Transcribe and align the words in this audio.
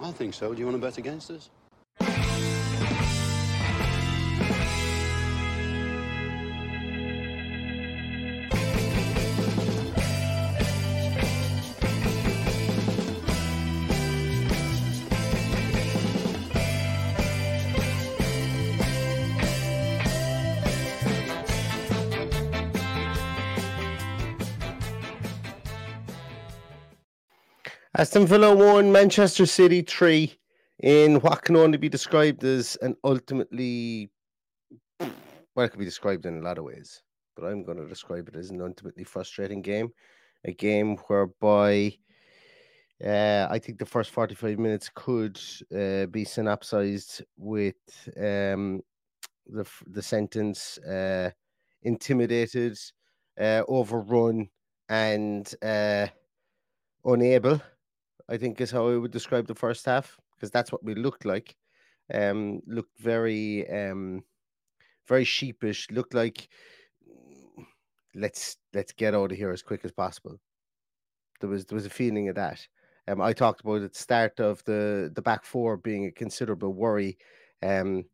I 0.00 0.10
think 0.12 0.34
so. 0.34 0.52
Do 0.52 0.58
you 0.58 0.66
want 0.66 0.76
to 0.76 0.82
bet 0.86 0.98
against 0.98 1.30
us? 1.30 2.23
Aston 27.96 28.26
Villa 28.26 28.52
won, 28.52 28.90
Manchester 28.90 29.46
City 29.46 29.80
three 29.80 30.34
in 30.80 31.20
what 31.20 31.42
can 31.42 31.54
only 31.54 31.78
be 31.78 31.88
described 31.88 32.42
as 32.42 32.76
an 32.82 32.96
ultimately 33.04 34.10
well, 34.98 35.64
it 35.66 35.68
could 35.68 35.78
be 35.78 35.84
described 35.84 36.26
in 36.26 36.38
a 36.38 36.42
lot 36.42 36.58
of 36.58 36.64
ways, 36.64 37.02
but 37.36 37.44
I'm 37.44 37.62
going 37.62 37.78
to 37.78 37.86
describe 37.86 38.26
it 38.26 38.34
as 38.34 38.50
an 38.50 38.60
ultimately 38.60 39.04
frustrating 39.04 39.62
game. 39.62 39.92
A 40.44 40.52
game 40.52 40.96
whereby 41.06 41.96
uh, 43.04 43.46
I 43.48 43.60
think 43.60 43.78
the 43.78 43.86
first 43.86 44.10
45 44.10 44.58
minutes 44.58 44.90
could 44.92 45.40
uh, 45.72 46.06
be 46.06 46.24
synopsized 46.24 47.22
with 47.36 47.76
um, 48.16 48.82
the 49.46 49.64
the 49.86 50.02
sentence 50.02 50.78
uh, 50.78 51.30
intimidated, 51.82 52.76
uh, 53.40 53.62
overrun, 53.68 54.48
and 54.88 55.54
uh, 55.62 56.08
unable. 57.04 57.60
I 58.28 58.36
think 58.36 58.60
is 58.60 58.70
how 58.70 58.88
I 58.88 58.96
would 58.96 59.10
describe 59.10 59.46
the 59.46 59.54
first 59.54 59.84
half 59.84 60.18
because 60.34 60.50
that's 60.50 60.72
what 60.72 60.84
we 60.84 60.94
looked 60.94 61.24
like. 61.24 61.56
Um, 62.12 62.60
looked 62.66 62.98
very, 62.98 63.68
um, 63.70 64.24
very 65.06 65.24
sheepish. 65.24 65.90
Looked 65.90 66.14
like 66.14 66.48
"Mm, 67.08 67.64
let's 68.14 68.56
let's 68.72 68.92
get 68.92 69.14
out 69.14 69.32
of 69.32 69.38
here 69.38 69.52
as 69.52 69.62
quick 69.62 69.84
as 69.84 69.92
possible. 69.92 70.38
There 71.40 71.50
was 71.50 71.66
there 71.66 71.76
was 71.76 71.86
a 71.86 71.90
feeling 71.90 72.28
of 72.28 72.36
that. 72.36 72.66
Um, 73.08 73.20
I 73.20 73.32
talked 73.34 73.60
about 73.60 73.82
at 73.82 73.92
the 73.92 73.98
start 73.98 74.40
of 74.40 74.64
the 74.64 75.10
the 75.14 75.22
back 75.22 75.44
four 75.44 75.76
being 75.76 76.06
a 76.06 76.10
considerable 76.10 76.72
worry. 76.72 77.18
Um, 77.62 78.04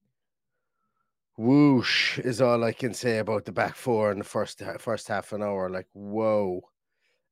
whoosh 1.36 2.18
is 2.18 2.40
all 2.40 2.64
I 2.64 2.72
can 2.72 2.94
say 2.94 3.18
about 3.18 3.44
the 3.44 3.52
back 3.52 3.76
four 3.76 4.12
in 4.12 4.18
the 4.18 4.24
first 4.24 4.62
first 4.78 5.08
half 5.08 5.32
an 5.32 5.42
hour. 5.42 5.70
Like 5.70 5.88
whoa, 5.92 6.62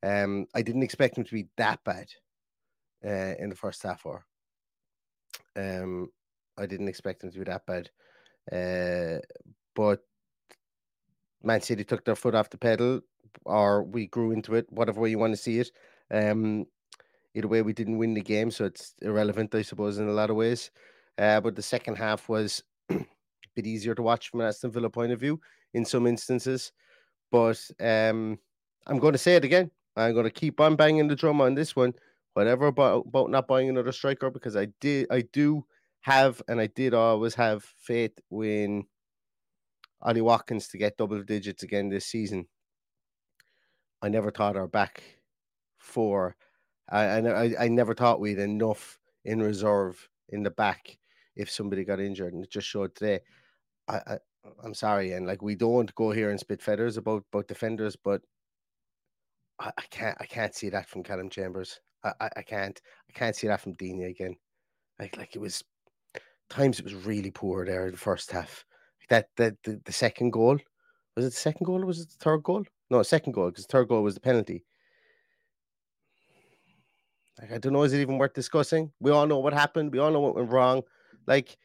um, 0.03 0.47
I 0.55 0.62
didn't 0.62 0.84
expect 0.84 1.17
them 1.17 1.25
to 1.25 1.34
be 1.34 1.49
that 1.56 1.83
bad 1.84 2.09
uh, 3.05 3.35
in 3.39 3.49
the 3.49 3.57
first 3.57 3.83
half 3.83 4.07
hour. 4.07 4.25
Um, 5.57 6.11
I 6.57 6.67
didn't 6.67 6.89
expect 6.89 7.21
them 7.21 7.31
to 7.33 7.39
be 7.39 7.45
that 7.45 7.67
bad, 7.67 7.91
uh, 8.53 9.21
but 9.75 10.01
Man 11.43 11.61
City 11.61 11.85
took 11.85 12.05
their 12.05 12.17
foot 12.17 12.35
off 12.35 12.51
the 12.51 12.59
pedal, 12.59 13.01
or 13.45 13.85
we 13.85 14.07
grew 14.07 14.33
into 14.33 14.55
it, 14.55 14.67
whatever 14.71 15.01
way 15.01 15.11
you 15.11 15.19
want 15.19 15.33
to 15.33 15.37
see 15.37 15.59
it. 15.59 15.71
Um, 16.11 16.67
either 17.35 17.49
way, 17.49 17.63
we 17.63 17.73
didn't 17.73 17.99
win 17.99 18.15
the 18.15 18.21
game, 18.21 18.51
so 18.51 18.65
it's 18.65 18.95
irrelevant, 19.03 19.55
I 19.55 19.63
suppose, 19.63 19.99
in 19.99 20.09
a 20.09 20.13
lot 20.13 20.31
of 20.31 20.37
ways. 20.37 20.71
Uh, 21.17 21.41
but 21.41 21.57
the 21.57 21.63
second 21.63 21.97
half 21.97 22.29
was 22.29 22.63
a 22.91 23.05
bit 23.55 23.67
easier 23.67 23.95
to 23.95 24.03
watch 24.03 24.31
from 24.31 24.41
an 24.41 24.47
Aston 24.49 24.71
Villa 24.71 24.91
point 24.91 25.13
of 25.13 25.21
view 25.21 25.41
in 25.75 25.85
some 25.85 26.07
instances. 26.07 26.73
But 27.31 27.61
um, 27.81 28.39
I'm 28.87 28.99
going 28.99 29.13
to 29.13 29.19
say 29.19 29.37
it 29.37 29.45
again. 29.45 29.71
I'm 29.97 30.13
going 30.13 30.25
to 30.25 30.31
keep 30.31 30.61
on 30.61 30.77
banging 30.77 31.09
the 31.09 31.17
drum 31.17 31.41
on 31.41 31.55
this 31.55 31.75
one. 31.75 31.95
Whatever 32.38 32.69
about, 32.69 33.06
about 33.09 33.31
not 33.31 33.49
buying 33.49 33.69
another 33.69 33.91
striker, 33.91 34.31
because 34.31 34.54
I 34.54 34.69
did, 34.81 35.09
I 35.10 35.22
do 35.32 35.66
have, 36.03 36.41
and 36.47 36.60
I 36.60 36.69
did 36.69 36.94
always 36.94 37.34
have 37.34 37.65
faith 37.65 38.16
in 38.31 38.84
Ollie 40.00 40.21
Watkins 40.21 40.69
to 40.69 40.78
get 40.78 40.97
double 40.97 41.21
digits 41.25 41.65
again 41.65 41.88
this 41.88 42.06
season. 42.06 42.47
I 44.00 44.09
never 44.09 44.31
thought 44.31 44.56
our 44.56 44.69
back 44.69 45.03
four. 45.78 46.37
I 46.88 47.19
I, 47.19 47.54
I 47.65 47.66
never 47.66 47.93
thought 47.93 48.21
we'd 48.21 48.38
enough 48.38 49.00
in 49.25 49.43
reserve 49.43 50.09
in 50.28 50.44
the 50.44 50.53
back 50.53 50.97
if 51.34 51.50
somebody 51.50 51.82
got 51.82 51.99
injured, 51.99 52.34
and 52.34 52.44
it 52.44 52.53
just 52.53 52.69
showed 52.69 52.94
today. 52.94 53.19
I, 53.88 53.97
I 53.97 54.19
I'm 54.62 54.75
sorry, 54.75 55.10
and 55.10 55.26
like 55.26 55.43
we 55.43 55.56
don't 55.56 55.93
go 55.97 56.12
here 56.12 56.31
and 56.31 56.38
spit 56.38 56.62
feathers 56.62 56.99
about 56.99 57.25
about 57.32 57.49
defenders, 57.49 57.97
but 57.97 58.22
I, 59.59 59.72
I 59.76 59.82
can't 59.91 60.16
I 60.20 60.26
can't 60.26 60.55
see 60.55 60.69
that 60.69 60.88
from 60.88 61.03
Callum 61.03 61.31
Chambers. 61.31 61.81
I, 62.05 62.31
I, 62.37 62.43
can't 62.43 62.81
I 63.09 63.13
can't 63.13 63.35
see 63.35 63.49
that 63.49 63.61
from 63.61 63.73
Digne 63.75 64.05
again. 64.05 64.37
Like 64.99 65.17
like 65.17 65.35
it 65.35 65.41
was 65.41 65.63
times 66.49 66.79
it 66.79 66.85
was 66.85 66.95
really 66.95 67.31
poor 67.31 67.65
there 67.67 67.87
in 67.87 67.93
the 67.93 67.99
first 67.99 68.31
half. 68.31 68.65
That 69.09 69.29
that 69.37 69.55
the, 69.65 69.81
the 69.85 69.93
second 69.93 70.33
goal 70.33 70.59
was 71.17 71.27
it 71.27 71.31
the 71.31 71.37
second 71.37 71.65
goal 71.65 71.83
or 71.83 71.87
was 71.87 72.01
it 72.01 72.11
the 72.11 72.25
third 72.25 72.43
goal? 72.43 72.65
No, 72.91 73.03
second 73.03 73.33
goal 73.33 73.51
because 73.51 73.67
third 73.67 73.89
goal 73.89 74.03
was 74.03 74.15
the 74.15 74.21
penalty. 74.21 74.65
Like 77.41 77.53
I 77.53 77.59
don't 77.59 77.73
know, 77.73 77.83
is 77.83 77.93
it 77.93 78.01
even 78.01 78.19
worth 78.19 78.35
discussing? 78.35 78.93
We 79.01 79.11
all 79.11 79.27
know 79.27 79.39
what 79.39 79.53
happened. 79.53 79.93
We 79.93 79.99
all 79.99 80.11
know 80.11 80.21
what 80.21 80.35
went 80.35 80.51
wrong. 80.51 80.83
Like 81.27 81.56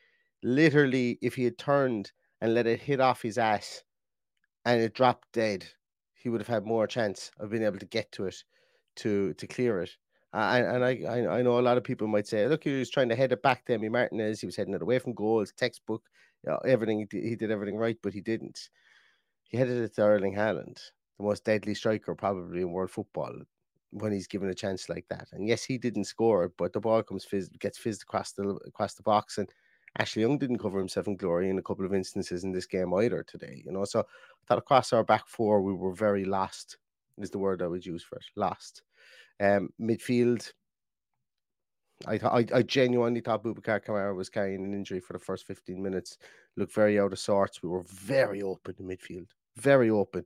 literally, 0.43 1.17
if 1.21 1.35
he 1.35 1.43
had 1.43 1.57
turned 1.57 2.11
and 2.41 2.53
let 2.53 2.67
it 2.67 2.79
hit 2.79 2.99
off 2.99 3.21
his 3.21 3.37
ass 3.37 3.83
and 4.65 4.81
it 4.81 4.93
dropped 4.93 5.31
dead, 5.33 5.65
he 6.13 6.29
would 6.29 6.41
have 6.41 6.47
had 6.47 6.65
more 6.65 6.87
chance 6.87 7.31
of 7.39 7.49
being 7.49 7.63
able 7.63 7.79
to 7.79 7.85
get 7.85 8.11
to 8.13 8.25
it 8.25 8.35
to 8.97 9.33
to 9.33 9.47
clear 9.47 9.81
it. 9.81 9.91
And 10.33 10.83
I, 10.83 11.37
I 11.37 11.41
know 11.43 11.59
a 11.59 11.61
lot 11.61 11.77
of 11.77 11.83
people 11.83 12.07
might 12.07 12.27
say, 12.27 12.47
look, 12.47 12.63
he 12.63 12.79
was 12.79 12.89
trying 12.89 13.09
to 13.09 13.15
head 13.15 13.31
it 13.31 13.43
back 13.43 13.65
to 13.65 13.77
Emi 13.77 13.91
Martinez. 13.91 14.39
He 14.41 14.47
was 14.47 14.55
heading 14.55 14.73
it 14.73 14.81
away 14.81 14.99
from 14.99 15.13
goals, 15.13 15.51
textbook, 15.51 16.03
you 16.43 16.51
know, 16.51 16.57
everything. 16.65 16.99
He 16.99 17.05
did, 17.05 17.23
he 17.23 17.35
did 17.35 17.51
everything 17.51 17.77
right, 17.77 17.97
but 18.01 18.13
he 18.13 18.21
didn't. 18.21 18.69
He 19.49 19.57
headed 19.57 19.77
it 19.77 19.95
to 19.95 20.01
Erling 20.01 20.35
Haaland, 20.35 20.79
the 21.17 21.23
most 21.23 21.45
deadly 21.45 21.75
striker 21.75 22.15
probably 22.15 22.61
in 22.61 22.71
world 22.71 22.91
football, 22.91 23.33
when 23.91 24.11
he's 24.11 24.27
given 24.27 24.49
a 24.49 24.55
chance 24.55 24.89
like 24.89 25.05
that. 25.09 25.27
And 25.33 25.47
yes, 25.47 25.63
he 25.63 25.77
didn't 25.77 26.05
score, 26.05 26.51
but 26.57 26.73
the 26.73 26.79
ball 26.79 27.03
comes 27.03 27.25
fizz, 27.25 27.49
gets 27.59 27.77
fizzed 27.77 28.01
across 28.03 28.31
the 28.31 28.43
across 28.67 28.95
the 28.95 29.03
box, 29.03 29.37
and 29.37 29.49
Ashley 29.99 30.23
Young 30.23 30.39
didn't 30.39 30.57
cover 30.57 30.79
himself 30.79 31.07
in 31.07 31.15
glory 31.17 31.49
in 31.51 31.59
a 31.59 31.61
couple 31.63 31.85
of 31.85 31.93
instances 31.93 32.43
in 32.43 32.51
this 32.51 32.65
game 32.65 32.91
either 32.95 33.23
today. 33.23 33.61
You 33.63 33.71
know, 33.71 33.85
so 33.85 33.99
I 33.99 34.03
thought 34.47 34.57
across 34.57 34.91
our 34.93 35.03
back 35.03 35.27
four 35.27 35.61
we 35.61 35.73
were 35.73 35.93
very 35.93 36.25
lost. 36.25 36.77
Is 37.19 37.29
the 37.29 37.37
word 37.37 37.61
I 37.61 37.67
would 37.67 37.85
use 37.85 38.03
for 38.03 38.15
it. 38.15 38.25
Lost. 38.35 38.81
Um, 39.39 39.69
midfield. 39.79 40.51
I, 42.05 42.15
I 42.15 42.45
I 42.53 42.61
genuinely 42.63 43.21
thought 43.21 43.43
Boubacar 43.43 43.83
Kamara 43.83 44.15
was 44.15 44.29
carrying 44.29 44.65
an 44.65 44.73
injury 44.73 44.99
for 44.99 45.13
the 45.13 45.19
first 45.19 45.47
15 45.47 45.81
minutes. 45.81 46.17
Looked 46.57 46.73
very 46.73 46.99
out 46.99 47.13
of 47.13 47.19
sorts. 47.19 47.63
We 47.63 47.69
were 47.69 47.83
very 47.83 48.41
open 48.41 48.75
in 48.79 48.87
midfield, 48.87 49.27
very 49.55 49.89
open, 49.89 50.25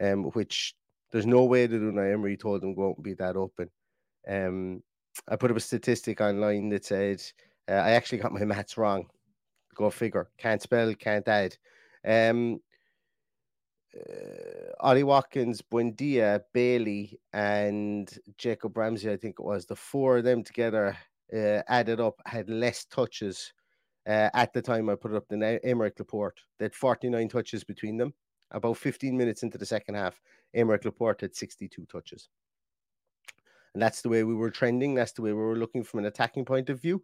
um, 0.00 0.24
which 0.24 0.74
there's 1.12 1.26
no 1.26 1.44
way 1.44 1.66
that 1.66 1.80
Unai 1.80 2.12
Emery 2.12 2.36
told 2.36 2.64
out 2.64 2.76
and 2.76 3.02
be 3.02 3.14
that 3.14 3.36
open. 3.36 3.70
Um, 4.28 4.82
I 5.28 5.36
put 5.36 5.50
up 5.50 5.56
a 5.56 5.60
statistic 5.60 6.20
online 6.20 6.68
that 6.70 6.84
said 6.84 7.22
uh, 7.68 7.74
I 7.74 7.92
actually 7.92 8.18
got 8.18 8.32
my 8.32 8.44
maths 8.44 8.76
wrong. 8.76 9.06
Go 9.74 9.90
figure. 9.90 10.28
Can't 10.38 10.62
spell, 10.62 10.94
can't 10.94 11.26
add. 11.28 11.56
Um, 12.04 12.60
uh, 13.96 14.72
Ollie 14.80 15.02
Watkins, 15.02 15.62
Buendia, 15.62 16.42
Bailey, 16.52 17.18
and 17.32 18.10
Jacob 18.38 18.76
Ramsey, 18.76 19.10
I 19.10 19.16
think 19.16 19.36
it 19.38 19.44
was 19.44 19.66
the 19.66 19.76
four 19.76 20.18
of 20.18 20.24
them 20.24 20.42
together 20.44 20.96
uh, 21.32 21.62
added 21.68 22.00
up 22.00 22.20
had 22.26 22.48
less 22.48 22.84
touches 22.84 23.52
uh, 24.06 24.30
at 24.34 24.52
the 24.52 24.62
time 24.62 24.88
I 24.88 24.94
put 24.94 25.12
it 25.12 25.16
up 25.16 25.28
than 25.28 25.40
Aymeric 25.40 25.98
Laporte. 25.98 26.40
They 26.58 26.64
had 26.64 26.74
49 26.74 27.28
touches 27.28 27.64
between 27.64 27.96
them. 27.96 28.14
About 28.52 28.76
15 28.76 29.16
minutes 29.16 29.44
into 29.44 29.58
the 29.58 29.66
second 29.66 29.94
half, 29.94 30.20
Aymeric 30.56 30.84
Laporte 30.84 31.20
had 31.20 31.36
62 31.36 31.86
touches. 31.86 32.28
And 33.74 33.82
that's 33.82 34.02
the 34.02 34.08
way 34.08 34.24
we 34.24 34.34
were 34.34 34.50
trending. 34.50 34.94
That's 34.94 35.12
the 35.12 35.22
way 35.22 35.32
we 35.32 35.40
were 35.40 35.56
looking 35.56 35.84
from 35.84 36.00
an 36.00 36.06
attacking 36.06 36.44
point 36.44 36.70
of 36.70 36.80
view. 36.80 37.00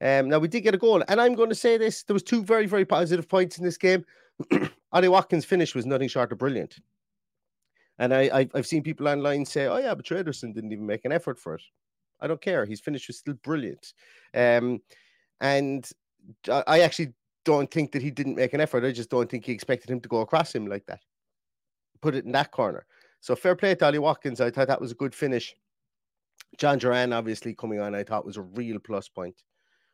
Um, 0.00 0.28
now 0.28 0.38
we 0.38 0.48
did 0.48 0.60
get 0.60 0.74
a 0.74 0.78
goal, 0.78 1.02
and 1.08 1.20
I'm 1.20 1.34
going 1.34 1.48
to 1.48 1.54
say 1.54 1.76
this: 1.76 2.04
there 2.04 2.14
was 2.14 2.22
two 2.22 2.42
very, 2.42 2.66
very 2.66 2.84
positive 2.84 3.28
points 3.28 3.58
in 3.58 3.64
this 3.64 3.76
game. 3.78 4.04
Ollie 4.92 5.08
Watkins' 5.08 5.44
finish 5.44 5.74
was 5.74 5.86
nothing 5.86 6.08
short 6.08 6.30
of 6.30 6.38
brilliant, 6.38 6.78
and 7.98 8.14
I, 8.14 8.48
have 8.54 8.66
seen 8.66 8.82
people 8.82 9.08
online 9.08 9.44
say, 9.44 9.66
"Oh 9.66 9.78
yeah, 9.78 9.94
but 9.94 10.06
Ederson 10.06 10.54
didn't 10.54 10.72
even 10.72 10.86
make 10.86 11.04
an 11.04 11.12
effort 11.12 11.38
for 11.38 11.56
it." 11.56 11.62
I 12.20 12.28
don't 12.28 12.40
care; 12.40 12.64
his 12.64 12.80
finish 12.80 13.08
was 13.08 13.18
still 13.18 13.34
brilliant, 13.42 13.92
um, 14.34 14.80
and 15.40 15.90
I 16.48 16.80
actually 16.80 17.12
don't 17.44 17.70
think 17.70 17.92
that 17.92 18.02
he 18.02 18.10
didn't 18.10 18.36
make 18.36 18.52
an 18.52 18.60
effort. 18.60 18.84
I 18.84 18.92
just 18.92 19.10
don't 19.10 19.28
think 19.28 19.46
he 19.46 19.52
expected 19.52 19.90
him 19.90 20.00
to 20.00 20.08
go 20.08 20.20
across 20.20 20.54
him 20.54 20.66
like 20.66 20.86
that. 20.86 21.00
Put 22.00 22.14
it 22.14 22.24
in 22.24 22.32
that 22.32 22.52
corner. 22.52 22.86
So 23.20 23.34
fair 23.34 23.56
play 23.56 23.74
to 23.74 23.86
Ollie 23.86 23.98
Watkins. 23.98 24.40
I 24.40 24.50
thought 24.50 24.68
that 24.68 24.80
was 24.80 24.92
a 24.92 24.96
good 24.96 25.14
finish. 25.14 25.56
John 26.56 26.78
Duran 26.78 27.12
obviously 27.12 27.54
coming 27.54 27.80
on, 27.80 27.94
I 27.94 28.04
thought 28.04 28.24
was 28.24 28.36
a 28.36 28.42
real 28.42 28.78
plus 28.78 29.08
point. 29.08 29.42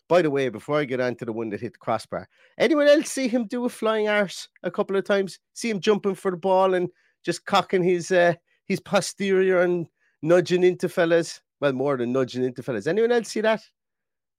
By 0.08 0.22
the 0.22 0.30
way, 0.30 0.48
before 0.50 0.78
I 0.78 0.84
get 0.84 1.00
on 1.00 1.14
to 1.16 1.24
the 1.24 1.32
one 1.32 1.48
that 1.50 1.60
hit 1.60 1.72
the 1.72 1.78
crossbar, 1.78 2.28
anyone 2.58 2.86
else 2.86 3.10
see 3.10 3.26
him 3.26 3.46
do 3.46 3.64
a 3.64 3.68
flying 3.68 4.08
arse 4.08 4.48
a 4.62 4.70
couple 4.70 4.96
of 4.96 5.04
times? 5.04 5.38
See 5.54 5.70
him 5.70 5.80
jumping 5.80 6.14
for 6.14 6.30
the 6.30 6.36
ball 6.36 6.74
and 6.74 6.90
just 7.24 7.46
cocking 7.46 7.82
his 7.82 8.10
uh, 8.10 8.34
his 8.66 8.80
posterior 8.80 9.62
and 9.62 9.86
nudging 10.22 10.62
into 10.62 10.88
fellas. 10.88 11.40
Well, 11.60 11.72
more 11.72 11.96
than 11.96 12.12
nudging 12.12 12.44
into 12.44 12.62
fellas. 12.62 12.86
Anyone 12.86 13.12
else 13.12 13.28
see 13.28 13.40
that? 13.40 13.62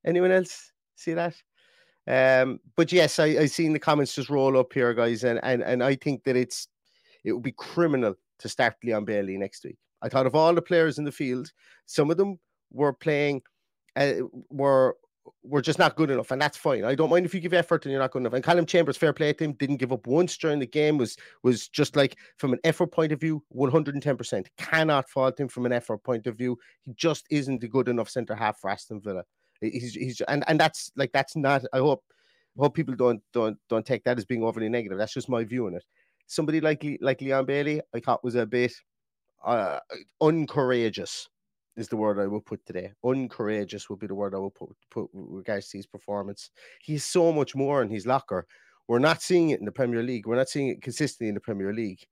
Anyone 0.06 0.32
else 0.32 0.72
see 0.96 1.14
that? 1.14 1.36
Um, 2.08 2.60
but 2.76 2.92
yes, 2.92 3.18
I, 3.18 3.26
I 3.26 3.46
seen 3.48 3.74
the 3.74 3.80
comments 3.80 4.14
just 4.14 4.30
roll 4.30 4.58
up 4.60 4.72
here, 4.74 4.94
guys, 4.94 5.24
and, 5.24 5.40
and 5.42 5.64
and 5.64 5.84
I 5.84 5.96
think 5.96 6.24
that 6.26 6.36
it's 6.36 6.68
it 7.24 7.32
would 7.34 7.42
be 7.44 7.54
criminal 7.54 8.14
to 8.40 8.50
start 8.50 8.76
Leon 8.84 9.06
Bailey 9.06 9.38
next 9.38 9.64
week. 9.64 9.78
I 10.04 10.10
thought 10.10 10.28
of 10.28 10.36
all 10.36 10.54
the 10.54 10.62
players 10.62 11.00
in 11.00 11.06
the 11.06 11.12
field, 11.12 11.52
some 11.88 12.12
of 12.12 12.18
them 12.18 12.40
were 12.72 12.94
playing, 12.94 13.42
uh, 13.96 14.14
were 14.52 14.96
were 15.44 15.62
just 15.62 15.80
not 15.80 15.96
good 15.96 16.10
enough, 16.10 16.32
and 16.32 16.42
that's 16.42 16.58
fine. 16.58 16.84
I 16.84 16.96
don't 16.96 17.10
mind 17.10 17.26
if 17.26 17.34
you 17.34 17.40
give 17.40 17.54
effort 17.54 17.86
and 17.86 17.92
you're 17.92 18.02
not 18.02 18.12
good 18.12 18.20
enough. 18.20 18.34
And 18.34 18.44
Callum 18.44 18.66
Chambers, 18.66 18.98
fair 18.98 19.14
play 19.14 19.34
to 19.34 19.44
him, 19.44 19.54
didn't 19.54 19.78
give 19.78 19.92
up 19.92 20.08
once 20.08 20.38
during 20.38 20.60
the 20.60 20.68
game. 20.68 20.98
was 20.98 21.18
was 21.44 21.68
just 21.68 21.96
like 21.96 22.18
from 22.38 22.54
an 22.54 22.60
effort 22.64 22.92
point 22.92 23.12
of 23.12 23.20
view, 23.20 23.44
110 23.50 24.18
percent. 24.18 24.50
Cannot 24.58 25.10
fault 25.10 25.40
him 25.40 25.48
from 25.48 25.66
an 25.66 25.72
effort 25.72 26.04
point 26.04 26.28
of 26.28 26.38
view. 26.38 26.58
He 26.84 26.94
just 26.94 27.26
isn't 27.30 27.64
a 27.64 27.68
good 27.68 27.88
enough 27.88 28.10
centre 28.10 28.36
half 28.36 28.60
for 28.60 28.70
Aston 28.70 29.02
Villa. 29.02 29.24
He's 29.62 29.94
he's 29.94 30.22
and 30.22 30.44
and 30.48 30.60
that's 30.60 30.92
like 30.96 31.12
that's 31.12 31.36
not. 31.36 31.64
I 31.74 31.80
hope 31.80 32.04
hope 32.58 32.76
people 32.76 32.96
don't 32.96 33.22
don't 33.34 33.58
don't 33.70 33.86
take 33.86 34.04
that 34.04 34.18
as 34.18 34.26
being 34.26 34.44
overly 34.44 34.70
negative. 34.70 34.98
That's 34.98 35.14
just 35.14 35.30
my 35.30 35.44
view 35.44 35.68
on 35.68 35.76
it. 35.76 35.84
Somebody 36.28 36.62
like 36.62 36.86
like 37.02 37.22
Leon 37.22 37.46
Bailey, 37.46 37.82
I 37.94 38.00
thought 38.00 38.24
was 38.24 38.36
a 38.36 38.46
bit 38.46 38.74
uh, 39.46 39.80
uncourageous 40.22 41.30
is 41.78 41.88
the 41.88 41.98
word 41.98 42.20
I 42.20 42.28
would 42.28 42.46
put 42.46 42.66
today. 42.66 42.94
Uncourageous 43.04 43.90
would 43.90 44.00
be 44.00 44.08
the 44.08 44.16
word 44.16 44.34
I 44.34 44.40
would 44.40 44.56
put, 44.56 44.70
put 44.90 45.10
regards 45.14 45.70
to 45.70 45.78
his 45.78 45.86
performance. 45.86 46.50
He's 46.82 47.04
so 47.04 47.32
much 47.32 47.56
more 47.56 47.82
in 47.82 47.90
his 47.90 48.06
locker. 48.06 48.48
We're 48.88 49.00
not 49.00 49.22
seeing 49.22 49.50
it 49.50 49.60
in 49.60 49.66
the 49.66 49.72
Premier 49.72 50.04
League. 50.04 50.28
We're 50.28 50.36
not 50.36 50.50
seeing 50.50 50.70
it 50.70 50.82
consistently 50.82 51.30
in 51.30 51.36
the 51.36 51.42
Premier 51.42 51.74
League. 51.74 52.06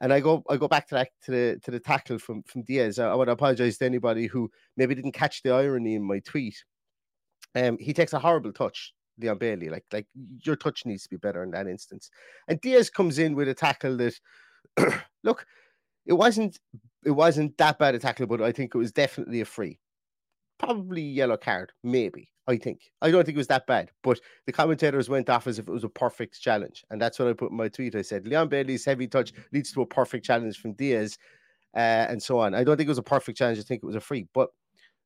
And 0.00 0.12
I 0.12 0.20
go 0.20 0.42
I 0.48 0.56
go 0.56 0.68
back 0.68 0.88
to 0.88 0.94
that 0.94 1.08
to 1.24 1.30
the 1.30 1.60
to 1.62 1.70
the 1.70 1.80
tackle 1.80 2.18
from 2.18 2.42
from 2.44 2.62
Diaz. 2.62 2.98
I, 2.98 3.12
I 3.12 3.24
to 3.24 3.32
apologize 3.32 3.78
to 3.78 3.84
anybody 3.84 4.26
who 4.26 4.50
maybe 4.76 4.94
didn't 4.94 5.12
catch 5.12 5.42
the 5.42 5.52
irony 5.52 5.94
in 5.94 6.02
my 6.02 6.20
tweet. 6.20 6.64
Um, 7.54 7.76
he 7.78 7.92
takes 7.92 8.12
a 8.12 8.18
horrible 8.18 8.52
touch, 8.52 8.94
Leon 9.18 9.38
Bailey. 9.38 9.68
Like 9.68 9.84
like 9.92 10.06
your 10.42 10.56
touch 10.56 10.86
needs 10.86 11.02
to 11.02 11.10
be 11.10 11.18
better 11.18 11.42
in 11.42 11.50
that 11.50 11.66
instance. 11.66 12.10
And 12.48 12.60
Diaz 12.60 12.88
comes 12.88 13.18
in 13.18 13.34
with 13.34 13.48
a 13.48 13.54
tackle 13.54 13.98
that, 13.98 14.14
look, 15.22 15.44
it 16.06 16.14
wasn't 16.14 16.58
it 17.04 17.10
wasn't 17.10 17.56
that 17.58 17.78
bad 17.78 17.94
a 17.94 17.98
tackle, 17.98 18.26
but 18.26 18.42
I 18.42 18.52
think 18.52 18.74
it 18.74 18.78
was 18.78 18.92
definitely 18.92 19.40
a 19.40 19.44
free. 19.44 19.78
Probably 20.58 21.02
yellow 21.02 21.36
card, 21.36 21.72
maybe. 21.82 22.30
I 22.46 22.56
think. 22.56 22.90
I 23.00 23.10
don't 23.10 23.24
think 23.24 23.36
it 23.36 23.38
was 23.38 23.46
that 23.46 23.66
bad, 23.66 23.90
but 24.02 24.20
the 24.44 24.52
commentators 24.52 25.08
went 25.08 25.30
off 25.30 25.46
as 25.46 25.58
if 25.58 25.68
it 25.68 25.72
was 25.72 25.84
a 25.84 25.88
perfect 25.88 26.40
challenge. 26.40 26.84
And 26.90 27.00
that's 27.00 27.18
what 27.18 27.28
I 27.28 27.32
put 27.32 27.52
in 27.52 27.56
my 27.56 27.68
tweet. 27.68 27.94
I 27.94 28.02
said, 28.02 28.26
Leon 28.26 28.48
Bailey's 28.48 28.84
heavy 28.84 29.06
touch 29.06 29.32
leads 29.52 29.72
to 29.72 29.82
a 29.82 29.86
perfect 29.86 30.26
challenge 30.26 30.58
from 30.58 30.72
Diaz, 30.72 31.16
uh, 31.76 32.06
and 32.08 32.20
so 32.20 32.40
on. 32.40 32.54
I 32.54 32.64
don't 32.64 32.76
think 32.76 32.88
it 32.88 32.90
was 32.90 32.98
a 32.98 33.02
perfect 33.02 33.38
challenge. 33.38 33.58
I 33.58 33.62
think 33.62 33.82
it 33.82 33.86
was 33.86 33.94
a 33.94 34.00
free. 34.00 34.26
But 34.34 34.50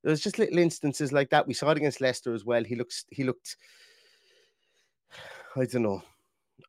there's 0.02 0.22
just 0.22 0.38
little 0.38 0.58
instances 0.58 1.12
like 1.12 1.30
that. 1.30 1.46
We 1.46 1.54
saw 1.54 1.70
it 1.70 1.76
against 1.76 2.00
Leicester 2.00 2.34
as 2.34 2.44
well. 2.44 2.64
He 2.64 2.76
looks, 2.76 3.04
he 3.10 3.24
looked, 3.24 3.56
I 5.56 5.66
don't 5.66 5.82
know, 5.82 6.02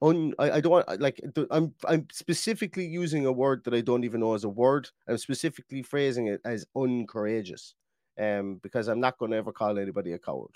un, 0.01 0.33
I, 0.39 0.51
I 0.51 0.61
don't 0.61 0.71
want 0.71 1.01
like 1.01 1.21
I'm 1.51 1.73
I'm 1.87 2.07
specifically 2.11 2.85
using 2.85 3.25
a 3.25 3.31
word 3.31 3.63
that 3.65 3.73
I 3.73 3.81
don't 3.81 4.03
even 4.03 4.19
know 4.21 4.33
as 4.33 4.43
a 4.43 4.49
word. 4.49 4.89
I'm 5.07 5.17
specifically 5.17 5.83
phrasing 5.83 6.27
it 6.27 6.41
as 6.45 6.65
uncourageous, 6.75 7.75
um, 8.19 8.59
because 8.63 8.87
I'm 8.87 8.99
not 8.99 9.17
going 9.17 9.31
to 9.31 9.37
ever 9.37 9.51
call 9.51 9.77
anybody 9.79 10.13
a 10.13 10.19
coward. 10.19 10.55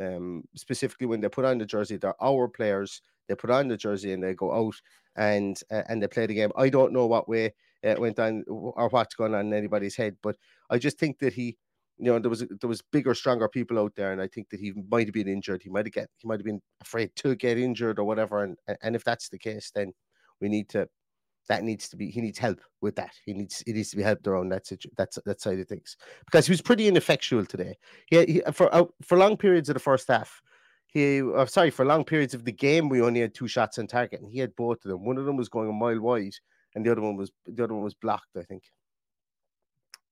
Um, 0.00 0.44
specifically 0.56 1.06
when 1.06 1.20
they 1.20 1.28
put 1.28 1.44
on 1.44 1.58
the 1.58 1.66
jersey, 1.66 1.96
they're 1.96 2.20
our 2.22 2.48
players. 2.48 3.02
They 3.28 3.34
put 3.34 3.50
on 3.50 3.68
the 3.68 3.76
jersey 3.76 4.12
and 4.12 4.22
they 4.22 4.34
go 4.34 4.52
out 4.52 4.74
and 5.16 5.58
uh, 5.70 5.82
and 5.88 6.02
they 6.02 6.08
play 6.08 6.26
the 6.26 6.34
game. 6.34 6.52
I 6.56 6.68
don't 6.68 6.92
know 6.92 7.06
what 7.06 7.28
way 7.28 7.54
it 7.82 8.00
went 8.00 8.18
on 8.18 8.44
or 8.48 8.88
what's 8.88 9.14
going 9.14 9.34
on 9.34 9.46
in 9.46 9.54
anybody's 9.54 9.96
head, 9.96 10.16
but 10.22 10.36
I 10.70 10.78
just 10.78 10.98
think 10.98 11.18
that 11.18 11.34
he 11.34 11.56
you 11.98 12.06
know, 12.06 12.18
there 12.18 12.30
was 12.30 12.44
there 12.60 12.68
was 12.68 12.82
bigger, 12.82 13.14
stronger 13.14 13.48
people 13.48 13.78
out 13.78 13.94
there, 13.94 14.12
and 14.12 14.20
I 14.20 14.26
think 14.26 14.48
that 14.50 14.60
he 14.60 14.72
might 14.90 15.06
have 15.06 15.14
been 15.14 15.28
injured. 15.28 15.62
He 15.62 15.70
might 15.70 15.86
have 15.86 15.92
get 15.92 16.08
he 16.18 16.26
might 16.26 16.40
have 16.40 16.46
been 16.46 16.62
afraid 16.80 17.10
to 17.16 17.34
get 17.36 17.58
injured 17.58 17.98
or 17.98 18.04
whatever. 18.04 18.42
And 18.44 18.56
and 18.82 18.96
if 18.96 19.04
that's 19.04 19.28
the 19.28 19.38
case, 19.38 19.70
then 19.74 19.92
we 20.40 20.48
need 20.48 20.68
to 20.70 20.88
that 21.48 21.64
needs 21.64 21.88
to 21.88 21.96
be 21.96 22.10
he 22.10 22.20
needs 22.20 22.38
help 22.38 22.60
with 22.80 22.96
that. 22.96 23.12
He 23.24 23.34
needs 23.34 23.62
he 23.66 23.72
needs 23.72 23.90
to 23.90 23.96
be 23.96 24.02
helped 24.02 24.26
around 24.26 24.48
that 24.50 24.66
situ- 24.66 24.90
that's 24.96 25.18
that 25.24 25.40
side 25.40 25.58
of 25.58 25.68
things 25.68 25.96
because 26.24 26.46
he 26.46 26.52
was 26.52 26.62
pretty 26.62 26.88
ineffectual 26.88 27.44
today. 27.44 27.76
He, 28.06 28.24
he 28.24 28.42
for 28.52 28.74
uh, 28.74 28.84
for 29.02 29.18
long 29.18 29.36
periods 29.36 29.68
of 29.68 29.74
the 29.74 29.80
first 29.80 30.08
half. 30.08 30.40
He, 30.86 31.22
uh, 31.22 31.46
sorry, 31.46 31.70
for 31.70 31.86
long 31.86 32.04
periods 32.04 32.34
of 32.34 32.44
the 32.44 32.52
game, 32.52 32.90
we 32.90 33.00
only 33.00 33.20
had 33.20 33.34
two 33.34 33.48
shots 33.48 33.78
on 33.78 33.86
target, 33.86 34.20
and 34.20 34.30
he 34.30 34.38
had 34.38 34.54
both 34.56 34.84
of 34.84 34.90
them. 34.90 35.06
One 35.06 35.16
of 35.16 35.24
them 35.24 35.36
was 35.36 35.48
going 35.48 35.70
a 35.70 35.72
mile 35.72 35.98
wide, 36.00 36.34
and 36.74 36.84
the 36.84 36.92
other 36.92 37.00
one 37.00 37.16
was 37.16 37.32
the 37.46 37.64
other 37.64 37.74
one 37.74 37.82
was 37.82 37.94
blocked, 37.94 38.36
I 38.36 38.42
think. 38.42 38.64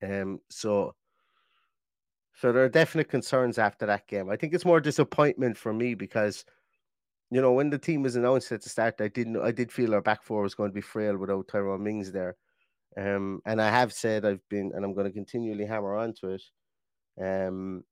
Um, 0.03 0.41
so 0.49 0.95
so 2.40 2.52
there 2.52 2.64
are 2.64 2.70
definite 2.70 3.11
concerns 3.11 3.59
after 3.59 3.85
that 3.85 4.06
game. 4.09 4.30
I 4.30 4.37
think 4.37 4.54
it's 4.54 4.64
more 4.64 4.80
disappointment 4.80 5.59
for 5.59 5.75
me 5.75 5.94
because, 5.94 6.47
you 7.30 7.42
know, 7.42 7.52
when 7.52 7.68
the 7.68 7.78
team 7.78 8.02
was 8.02 8.16
announced 8.16 8.50
at 8.50 8.62
the 8.62 8.70
start, 8.70 8.94
I 9.00 9.09
didn't, 9.09 9.38
I 9.42 9.50
did 9.50 9.70
feel 9.70 9.92
our 9.92 10.00
back 10.00 10.23
four 10.23 10.40
was 10.40 10.54
going 10.54 10.70
to 10.70 10.75
be 10.75 10.80
frail 10.80 11.18
without 11.18 11.49
Tyrone 11.49 11.82
Mings 11.82 12.11
there. 12.11 12.37
Um, 12.97 13.42
and 13.44 13.61
I 13.61 13.68
have 13.70 13.92
said 13.92 14.25
I've 14.25 14.40
been, 14.49 14.73
and 14.75 14.87
I'm 14.87 14.94
going 14.94 15.06
to 15.06 15.12
continually 15.12 15.66
hammer 15.66 15.94
onto 15.97 16.28
it. 16.30 16.42
Um, 17.23 17.85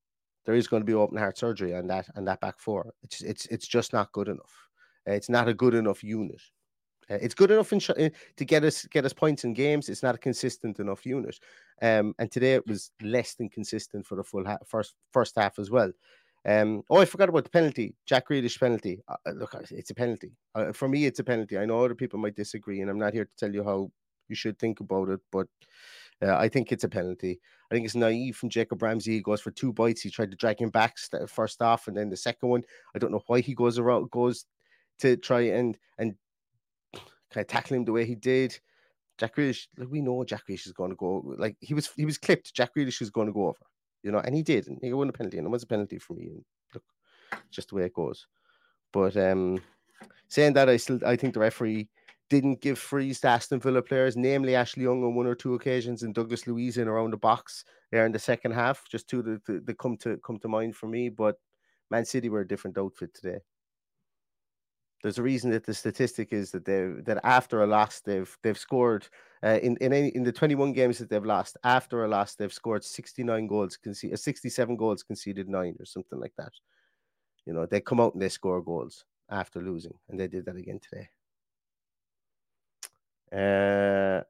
there 0.47 0.55
is 0.55 0.67
going 0.67 0.81
to 0.81 0.87
be 0.87 0.95
open 0.95 1.19
heart 1.19 1.37
surgery 1.37 1.75
on 1.75 1.87
that 1.89 2.09
and 2.15 2.27
that 2.27 2.41
back 2.41 2.59
four. 2.59 2.95
It's 3.03 3.21
it's 3.21 3.45
it's 3.47 3.69
just 3.69 3.93
not 3.93 4.13
good 4.13 4.29
enough. 4.29 4.69
It's 5.05 5.29
not 5.29 5.47
a 5.47 5.53
good 5.53 5.75
enough 5.75 6.03
unit. 6.03 6.41
Uh, 7.11 7.19
it's 7.21 7.35
good 7.35 7.51
enough 7.51 7.71
in 7.73 7.81
uh, 7.91 8.09
to 8.39 8.45
get 8.47 8.65
us 8.65 8.87
get 8.87 9.05
us 9.05 9.13
points 9.13 9.45
in 9.45 9.53
games. 9.53 9.91
It's 9.91 10.03
not 10.03 10.15
a 10.15 10.19
consistent 10.19 10.79
enough 10.79 11.05
unit. 11.05 11.39
Um, 11.81 12.15
and 12.19 12.31
today 12.31 12.55
it 12.55 12.67
was 12.67 12.91
less 13.03 13.35
than 13.35 13.49
consistent 13.49 14.07
for 14.07 14.17
the 14.17 14.25
full 14.25 14.45
ha- 14.45 14.59
first 14.67 14.95
first 15.13 15.35
half 15.37 15.59
as 15.59 15.71
well. 15.71 15.93
Um, 16.47 16.83
oh, 16.89 16.99
I 16.99 17.05
forgot 17.05 17.29
about 17.29 17.45
the 17.45 17.51
penalty, 17.51 17.95
Jack 18.07 18.29
Grealish 18.29 18.59
penalty. 18.59 19.01
Uh, 19.09 19.17
uh 19.27 19.33
look, 19.33 19.55
it's 19.71 19.91
a 19.91 19.95
penalty. 19.95 20.33
Uh, 20.55 20.73
for 20.73 20.89
me, 20.89 21.07
it's 21.07 21.19
a 21.19 21.25
penalty. 21.25 21.59
I 21.59 21.67
know 21.67 21.85
other 21.85 21.95
people 21.95 22.19
might 22.19 22.37
disagree, 22.37 22.81
and 22.81 22.91
I'm 22.91 22.99
not 22.99 23.15
here 23.15 23.25
to 23.25 23.37
tell 23.37 23.53
you 23.53 23.65
how 23.65 23.91
you 24.29 24.37
should 24.37 24.59
think 24.59 24.81
about 24.81 25.09
it, 25.09 25.21
but 25.31 25.49
Uh, 26.21 26.37
I 26.37 26.49
think 26.49 26.73
it's 26.73 26.85
a 26.85 26.89
penalty. 26.89 27.41
I 27.71 27.75
think 27.75 27.85
it's 27.85 27.95
naive 27.95 28.37
from 28.37 28.49
Jacob 28.49 28.83
Ramsey. 28.83 29.13
He 29.13 29.23
goes 29.23 29.41
for 29.41 29.53
two 29.53 29.73
bites. 29.73 30.01
He 30.01 30.11
tried 30.11 30.31
to 30.33 30.37
drag 30.37 30.61
him 30.61 30.71
back 30.71 30.97
first 31.29 31.63
off, 31.63 31.87
and 31.87 31.97
then 31.97 32.11
the 32.11 32.17
second 32.17 32.49
one. 32.49 32.65
I 32.95 32.99
don't 32.99 33.13
know 33.13 33.23
why 33.27 33.41
he 33.41 33.55
goes 33.55 33.79
around 33.79 34.11
goes 34.11 34.47
to 34.99 35.17
try 35.17 35.43
and 35.43 35.79
and 35.99 36.17
kind 37.31 37.43
of 37.43 37.47
tackle 37.47 37.77
him 37.77 37.85
the 37.85 37.93
way 37.93 38.05
he 38.05 38.17
did. 38.17 38.59
Jack 39.19 39.37
Grealish, 39.37 39.67
like 39.77 39.89
we 39.91 40.01
know 40.01 40.25
Jack 40.25 40.43
Grealish 40.49 40.67
is 40.67 40.73
going 40.73 40.91
to 40.91 40.97
go. 40.97 41.23
Like 41.37 41.57
he 41.61 41.75
was, 41.75 41.91
he 41.97 42.05
was 42.05 42.19
clipped. 42.19 42.55
Jack 42.55 42.71
Grealish 42.75 43.01
was 43.01 43.11
going 43.11 43.27
to 43.27 43.33
go 43.33 43.49
over, 43.49 43.67
you 44.03 44.13
know, 44.13 44.19
and 44.19 44.35
he 44.35 44.43
did, 44.43 44.69
and 44.69 44.79
he 44.81 44.93
won 44.93 45.09
a 45.09 45.13
penalty, 45.13 45.39
and 45.39 45.47
it 45.47 45.51
was 45.51 45.65
a 45.65 45.67
penalty 45.67 45.99
for 45.99 46.15
me. 46.15 46.27
And 46.27 46.45
look, 46.75 46.85
just 47.51 47.71
the 47.71 47.75
way 47.75 47.85
it 47.85 47.95
goes. 47.95 48.27
But 48.93 49.17
um, 49.17 49.61
saying 50.29 50.55
that, 50.55 50.69
I 50.69 50.77
still, 50.77 51.01
I 51.05 51.17
think 51.17 51.35
the 51.35 51.41
referee 51.41 51.89
didn't 52.31 52.61
give 52.61 52.79
frees 52.79 53.21
to 53.21 53.29
Aston 53.29 53.61
Villa 53.61 53.83
players, 53.83 54.17
namely 54.17 54.55
Ashley 54.55 54.85
Young 54.85 55.03
on 55.03 55.15
one 55.15 55.27
or 55.27 55.35
two 55.35 55.55
occasions, 55.55 56.03
and 56.03 56.15
Douglas 56.15 56.47
Luiz 56.47 56.79
in 56.79 56.89
around 56.89 57.11
the 57.11 57.17
box 57.17 57.65
there 57.91 58.07
in 58.07 58.13
the 58.13 58.19
second 58.19 58.53
half. 58.53 58.85
Just 58.89 59.09
two 59.09 59.23
that 59.23 59.79
come 59.79 59.97
to 59.99 60.17
come 60.19 60.39
to 60.39 60.49
mind 60.49 60.77
for 60.77 60.87
me. 60.87 61.09
But 61.09 61.37
Man 61.91 62.05
City 62.05 62.29
were 62.29 62.41
a 62.41 62.49
different 62.49 62.79
outfit 62.79 63.13
today 63.15 63.41
there's 65.03 65.19
a 65.19 65.23
reason 65.23 65.51
that 65.51 65.65
the 65.65 65.75
statistic 65.75 66.33
is 66.33 66.51
that 66.51 66.65
they 66.65 66.89
that 67.05 67.21
after 67.23 67.63
a 67.63 67.67
loss 67.67 68.01
they've 68.01 68.37
they've 68.43 68.59
scored 68.59 69.07
uh, 69.45 69.59
in 69.63 69.77
in 69.81 69.93
any 69.93 70.09
in 70.09 70.25
the 70.25 70.33
21 70.33 70.73
games 70.73 70.99
that 70.99 71.09
they've 71.09 71.25
lost 71.25 71.57
after 71.65 72.05
a 72.05 72.09
loss 72.09 72.35
they've 72.35 72.53
scored 72.53 72.83
69 72.83 73.47
goals 73.47 73.77
conceded 73.77 74.15
uh, 74.15 74.17
67 74.17 74.77
goals 74.77 75.03
conceded 75.03 75.49
nine 75.49 75.77
or 75.79 75.85
something 75.85 76.19
like 76.19 76.33
that. 76.37 76.53
You 77.47 77.53
know 77.53 77.67
they 77.67 77.81
come 77.81 78.01
out 78.01 78.15
and 78.15 78.23
they 78.23 78.29
score 78.29 78.61
goals 78.61 79.05
after 79.31 79.61
losing 79.61 79.95
and 80.09 80.19
they 80.19 80.27
did 80.27 80.45
that 80.47 80.57
again 80.57 80.81
today. 80.81 81.09
Uh 83.33 84.25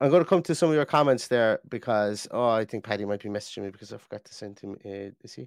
I'm 0.00 0.10
going 0.10 0.24
to 0.24 0.28
come 0.28 0.42
to 0.42 0.54
some 0.56 0.68
of 0.68 0.74
your 0.74 0.84
comments 0.84 1.28
there 1.28 1.60
because 1.68 2.28
oh 2.30 2.48
I 2.48 2.64
think 2.64 2.84
Paddy 2.84 3.04
might 3.04 3.22
be 3.22 3.28
messaging 3.28 3.64
me 3.64 3.70
because 3.70 3.92
I 3.92 3.98
forgot 3.98 4.24
to 4.24 4.34
send 4.34 4.60
him 4.60 4.76
uh, 4.84 5.10
is 5.22 5.34
he? 5.34 5.42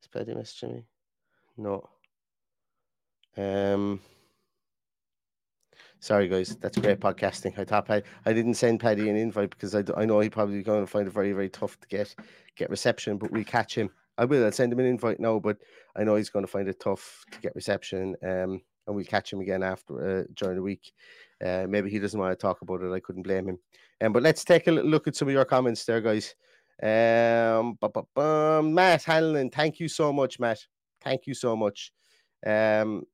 Is 0.00 0.08
Paddy 0.12 0.34
messaging 0.34 0.74
me? 0.74 0.84
No 1.56 1.88
um, 3.38 4.00
sorry, 6.00 6.28
guys, 6.28 6.56
that's 6.56 6.78
great 6.78 7.00
podcasting. 7.00 7.58
I 7.58 7.64
thought 7.64 7.90
I, 7.90 8.02
I 8.26 8.32
didn't 8.32 8.54
send 8.54 8.80
Paddy 8.80 9.08
an 9.08 9.16
invite 9.16 9.50
because 9.50 9.74
I, 9.74 9.84
I 9.96 10.04
know 10.04 10.20
he 10.20 10.28
probably 10.28 10.62
going 10.62 10.84
to 10.84 10.90
find 10.90 11.06
it 11.06 11.12
very 11.12 11.32
very 11.32 11.48
tough 11.48 11.78
to 11.80 11.88
get 11.88 12.14
get 12.56 12.70
reception, 12.70 13.16
but 13.16 13.30
we 13.30 13.44
catch 13.44 13.74
him. 13.74 13.90
I 14.18 14.24
will. 14.24 14.44
I'll 14.44 14.52
send 14.52 14.72
him 14.72 14.80
an 14.80 14.86
invite 14.86 15.20
now, 15.20 15.38
but 15.38 15.58
I 15.96 16.04
know 16.04 16.16
he's 16.16 16.30
going 16.30 16.44
to 16.44 16.50
find 16.50 16.68
it 16.68 16.80
tough 16.80 17.24
to 17.30 17.40
get 17.40 17.54
reception. 17.54 18.16
Um, 18.22 18.60
and 18.88 18.96
we'll 18.96 19.04
catch 19.04 19.32
him 19.32 19.40
again 19.40 19.62
after 19.62 20.20
uh, 20.20 20.24
during 20.34 20.56
the 20.56 20.62
week. 20.62 20.92
Uh, 21.44 21.66
maybe 21.68 21.90
he 21.90 21.98
doesn't 21.98 22.18
want 22.18 22.32
to 22.32 22.36
talk 22.36 22.62
about 22.62 22.82
it. 22.82 22.92
I 22.92 23.00
couldn't 23.00 23.22
blame 23.22 23.48
him. 23.48 23.58
Um, 24.00 24.12
but 24.12 24.22
let's 24.22 24.44
take 24.44 24.66
a 24.66 24.72
look 24.72 25.06
at 25.06 25.14
some 25.14 25.28
of 25.28 25.34
your 25.34 25.44
comments 25.44 25.84
there, 25.84 26.00
guys. 26.00 26.34
Um, 26.82 27.78
Matt 28.74 29.04
Hanlon, 29.04 29.50
thank 29.50 29.78
you 29.78 29.88
so 29.88 30.12
much, 30.12 30.40
Matt. 30.40 30.58
Thank 31.02 31.26
you 31.26 31.34
so 31.34 31.54
much. 31.54 31.92
Um, 32.46 33.04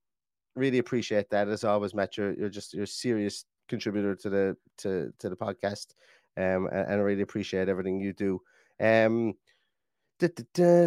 really 0.54 0.78
appreciate 0.78 1.30
that 1.30 1.49
as 1.49 1.64
always, 1.64 1.94
Matt. 1.94 2.16
You're, 2.16 2.34
you're 2.34 2.49
just 2.49 2.75
you're 2.75 2.84
a 2.84 2.87
serious 2.87 3.44
contributor 3.68 4.14
to 4.16 4.30
the 4.30 4.56
to 4.78 5.12
to 5.18 5.28
the 5.28 5.37
podcast, 5.37 5.94
um, 6.37 6.66
and, 6.66 6.87
and 6.88 6.92
I 6.92 7.04
really 7.04 7.23
appreciate 7.23 7.68
everything 7.68 8.00
you 8.00 8.12
do. 8.12 8.40
Um. 8.80 9.34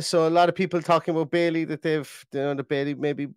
So 0.01 0.27
a 0.27 0.29
lot 0.29 0.49
of 0.49 0.55
people 0.55 0.81
talking 0.81 1.13
about 1.15 1.31
Bailey 1.31 1.65
that 1.65 1.81
they've 1.81 2.25
you 2.31 2.39
know 2.39 2.53
the 2.53 2.63
Bailey 2.63 2.93
maybe 2.93 3.27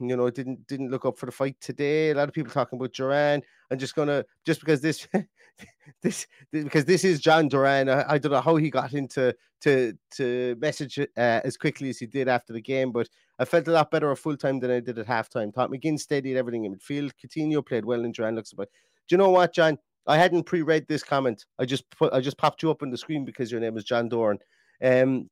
you 0.00 0.16
know 0.16 0.30
didn't 0.30 0.66
didn't 0.66 0.90
look 0.90 1.04
up 1.04 1.18
for 1.18 1.26
the 1.26 1.32
fight 1.32 1.56
today. 1.60 2.10
A 2.10 2.14
lot 2.14 2.28
of 2.28 2.34
people 2.34 2.52
talking 2.52 2.78
about 2.78 2.92
Duran. 2.92 3.42
I'm 3.70 3.78
just 3.78 3.94
gonna 3.94 4.24
just 4.44 4.60
because 4.60 4.80
this 4.80 5.06
this, 6.02 6.26
because 6.52 6.84
this 6.84 7.04
is 7.04 7.20
John 7.20 7.48
Duran. 7.48 7.88
I, 7.88 8.14
I, 8.14 8.18
don't 8.18 8.32
know 8.32 8.40
how 8.40 8.56
he 8.56 8.70
got 8.70 8.92
into 8.92 9.34
to 9.62 9.96
to 10.16 10.56
message 10.58 10.98
uh, 10.98 11.06
as 11.16 11.56
quickly 11.56 11.90
as 11.90 11.98
he 11.98 12.06
did 12.06 12.28
after 12.28 12.52
the 12.52 12.60
game, 12.60 12.92
but 12.92 13.08
I 13.38 13.44
felt 13.44 13.68
a 13.68 13.72
lot 13.72 13.90
better 13.90 14.10
at 14.10 14.18
full 14.18 14.36
time 14.36 14.60
than 14.60 14.70
I 14.70 14.80
did 14.80 14.98
at 14.98 15.06
halftime. 15.06 15.52
Thought 15.52 15.70
McGinn 15.70 15.98
steadied 15.98 16.36
everything 16.36 16.64
in 16.64 16.74
midfield. 16.74 17.12
Coutinho 17.22 17.64
played 17.64 17.84
well, 17.84 18.04
and 18.04 18.14
Duran 18.14 18.34
looks 18.34 18.52
about. 18.52 18.68
Do 19.08 19.14
you 19.14 19.18
know 19.18 19.30
what, 19.30 19.54
John? 19.54 19.78
I 20.06 20.16
hadn't 20.16 20.44
pre-read 20.44 20.86
this 20.88 21.02
comment. 21.02 21.44
I 21.58 21.64
just 21.64 21.88
put 21.90 22.12
I 22.12 22.20
just 22.20 22.38
popped 22.38 22.62
you 22.62 22.70
up 22.70 22.82
on 22.82 22.90
the 22.90 22.98
screen 22.98 23.24
because 23.24 23.52
your 23.52 23.60
name 23.60 23.76
is 23.76 23.84
John 23.84 24.08
Doran. 24.08 24.38
Um, 24.82 25.28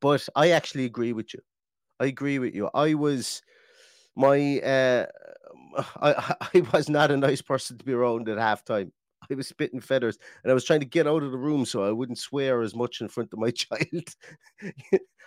but 0.00 0.28
I 0.36 0.50
actually 0.50 0.84
agree 0.84 1.12
with 1.12 1.34
you. 1.34 1.40
I 2.00 2.06
agree 2.06 2.38
with 2.38 2.54
you. 2.54 2.70
I 2.74 2.94
was 2.94 3.42
my 4.16 4.60
uh, 4.60 5.06
I 5.96 6.34
I 6.54 6.62
was 6.72 6.88
not 6.88 7.10
a 7.10 7.16
nice 7.16 7.42
person 7.42 7.78
to 7.78 7.84
be 7.84 7.92
around 7.92 8.28
at 8.28 8.38
halftime. 8.38 8.90
I 9.30 9.34
was 9.34 9.48
spitting 9.48 9.80
feathers 9.80 10.16
and 10.42 10.50
I 10.50 10.54
was 10.54 10.64
trying 10.64 10.80
to 10.80 10.86
get 10.86 11.06
out 11.06 11.22
of 11.22 11.32
the 11.32 11.38
room 11.38 11.66
so 11.66 11.84
I 11.84 11.92
wouldn't 11.92 12.18
swear 12.18 12.62
as 12.62 12.74
much 12.74 13.00
in 13.00 13.08
front 13.08 13.30
of 13.32 13.38
my 13.38 13.50
child. 13.52 14.14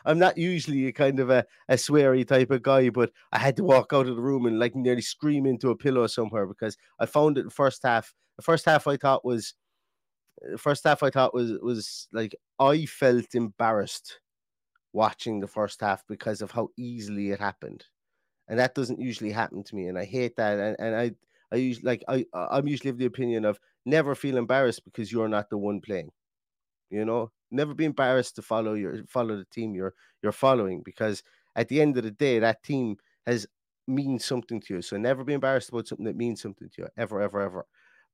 I'm 0.05 0.17
not 0.17 0.37
usually 0.37 0.87
a 0.87 0.91
kind 0.91 1.19
of 1.19 1.29
a, 1.29 1.45
a 1.69 1.75
sweary 1.75 2.27
type 2.27 2.51
of 2.51 2.63
guy, 2.63 2.89
but 2.89 3.11
I 3.31 3.37
had 3.37 3.55
to 3.57 3.63
walk 3.63 3.93
out 3.93 4.07
of 4.07 4.15
the 4.15 4.21
room 4.21 4.45
and 4.45 4.57
like 4.59 4.75
nearly 4.75 5.01
scream 5.01 5.45
into 5.45 5.69
a 5.69 5.75
pillow 5.75 6.07
somewhere 6.07 6.47
because 6.47 6.77
I 6.99 7.05
found 7.05 7.37
it 7.37 7.43
the 7.45 7.51
first 7.51 7.83
half. 7.83 8.13
The 8.37 8.43
first 8.43 8.65
half 8.65 8.87
I 8.87 8.97
thought 8.97 9.25
was 9.25 9.53
first 10.57 10.83
half 10.83 11.03
I 11.03 11.09
thought 11.09 11.33
was 11.33 11.53
was 11.61 12.07
like 12.11 12.35
I 12.59 12.85
felt 12.85 13.35
embarrassed 13.35 14.19
watching 14.93 15.39
the 15.39 15.47
first 15.47 15.81
half 15.81 16.05
because 16.07 16.41
of 16.41 16.51
how 16.51 16.69
easily 16.77 17.31
it 17.31 17.39
happened. 17.39 17.85
And 18.47 18.59
that 18.59 18.75
doesn't 18.75 18.99
usually 19.01 19.31
happen 19.31 19.63
to 19.63 19.75
me. 19.75 19.87
And 19.87 19.97
I 19.97 20.05
hate 20.05 20.35
that. 20.37 20.59
And, 20.59 20.77
and 20.79 20.95
I 20.95 21.11
I 21.51 21.57
usually 21.57 21.85
like 21.85 22.03
I 22.07 22.25
I'm 22.33 22.67
usually 22.67 22.89
of 22.91 22.97
the 22.97 23.05
opinion 23.05 23.45
of 23.45 23.59
never 23.85 24.15
feel 24.15 24.37
embarrassed 24.37 24.85
because 24.85 25.11
you're 25.11 25.29
not 25.29 25.49
the 25.49 25.57
one 25.57 25.81
playing. 25.81 26.11
You 26.89 27.05
know, 27.05 27.31
never 27.51 27.73
be 27.73 27.85
embarrassed 27.85 28.35
to 28.35 28.41
follow 28.41 28.73
your 28.73 29.03
follow 29.07 29.37
the 29.37 29.45
team 29.45 29.75
you're 29.75 29.93
you're 30.21 30.31
following 30.33 30.81
because 30.83 31.23
at 31.55 31.67
the 31.69 31.81
end 31.81 31.97
of 31.97 32.03
the 32.03 32.11
day, 32.11 32.39
that 32.39 32.63
team 32.63 32.97
has 33.25 33.47
means 33.87 34.25
something 34.25 34.59
to 34.61 34.75
you. 34.75 34.81
So 34.81 34.97
never 34.97 35.23
be 35.23 35.33
embarrassed 35.33 35.69
about 35.69 35.87
something 35.87 36.05
that 36.05 36.15
means 36.15 36.41
something 36.41 36.69
to 36.69 36.83
you, 36.83 36.87
ever, 36.97 37.21
ever, 37.21 37.41
ever. 37.41 37.65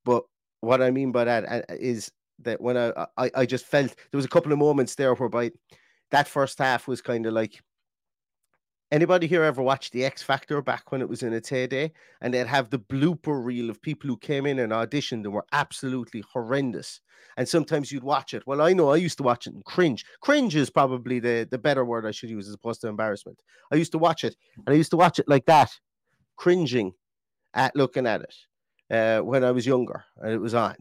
But 0.05 0.24
what 0.62 0.81
I 0.81 0.91
mean 0.91 1.12
by 1.12 1.25
that 1.25 1.46
uh, 1.51 1.62
is 1.69 2.12
that 2.39 2.62
when 2.62 2.77
I 2.77 3.08
I, 3.17 3.32
I 3.36 3.46
just 3.46 3.65
felt 3.65 3.96
there 4.12 4.17
was 4.17 4.25
a 4.25 4.29
couple 4.29 4.51
of 4.51 4.60
moments 4.60 4.96
there 4.96 5.13
whereby 5.13 5.51
that 6.12 6.27
first 6.27 6.60
half 6.60 6.88
was 6.88 7.01
kind 7.01 7.25
of 7.25 7.34
like 7.34 7.62
Anybody 8.89 9.27
here 9.27 9.44
ever 9.44 9.62
watched 9.62 9.91
The 9.91 10.06
X 10.06 10.24
Factor 10.24 10.62
back 10.62 10.94
when 10.94 11.01
it 11.01 11.10
was 11.10 11.22
in 11.22 11.34
its 11.34 11.50
heyday? 11.50 11.91
And 12.22 12.34
they'd 12.34 12.48
have 12.48 12.70
the 12.70 12.79
blooper 12.79 13.44
reel 13.44 13.70
of 13.70 13.82
people 13.82 14.08
who 14.08 14.15
came 14.15 14.46
in 14.46 14.60
and 14.60 14.72
auditioned 14.72 15.25
and 15.25 15.34
were 15.34 15.46
absolutely 15.51 16.24
horrendous. 16.32 17.01
And 17.36 17.50
sometimes 17.50 17.91
you'd 17.91 18.03
watch 18.03 18.34
it. 18.34 18.48
Well, 18.48 18.62
I 18.62 18.72
know 18.72 18.89
I 18.89 18.96
used 18.96 19.17
to 19.17 19.24
watch 19.24 19.46
it 19.46 19.53
and 19.53 19.65
cringe. 19.65 20.06
Cringe 20.22 20.56
is 20.56 20.70
probably 20.70 21.20
the, 21.20 21.46
the 21.51 21.58
better 21.58 21.84
word 21.84 22.06
I 22.06 22.12
should 22.12 22.29
use 22.29 22.48
as 22.48 22.53
opposed 22.53 22.79
to 22.82 22.88
embarrassment. 22.88 23.41
I 23.74 23.75
used 23.75 23.91
to 23.91 23.98
watch 23.98 24.24
it 24.24 24.38
and 24.65 24.74
I 24.74 24.77
used 24.77 24.91
to 24.91 24.98
watch 24.98 25.20
it 25.20 25.27
like 25.27 25.46
that, 25.48 25.70
cringing 26.38 26.94
at 27.53 27.75
looking 27.75 28.08
at 28.08 28.22
it 28.22 28.36
uh, 28.89 29.20
when 29.20 29.44
I 29.44 29.51
was 29.51 29.65
younger 29.65 30.06
and 30.15 30.32
it 30.32 30.39
was 30.39 30.53
on. 30.53 30.77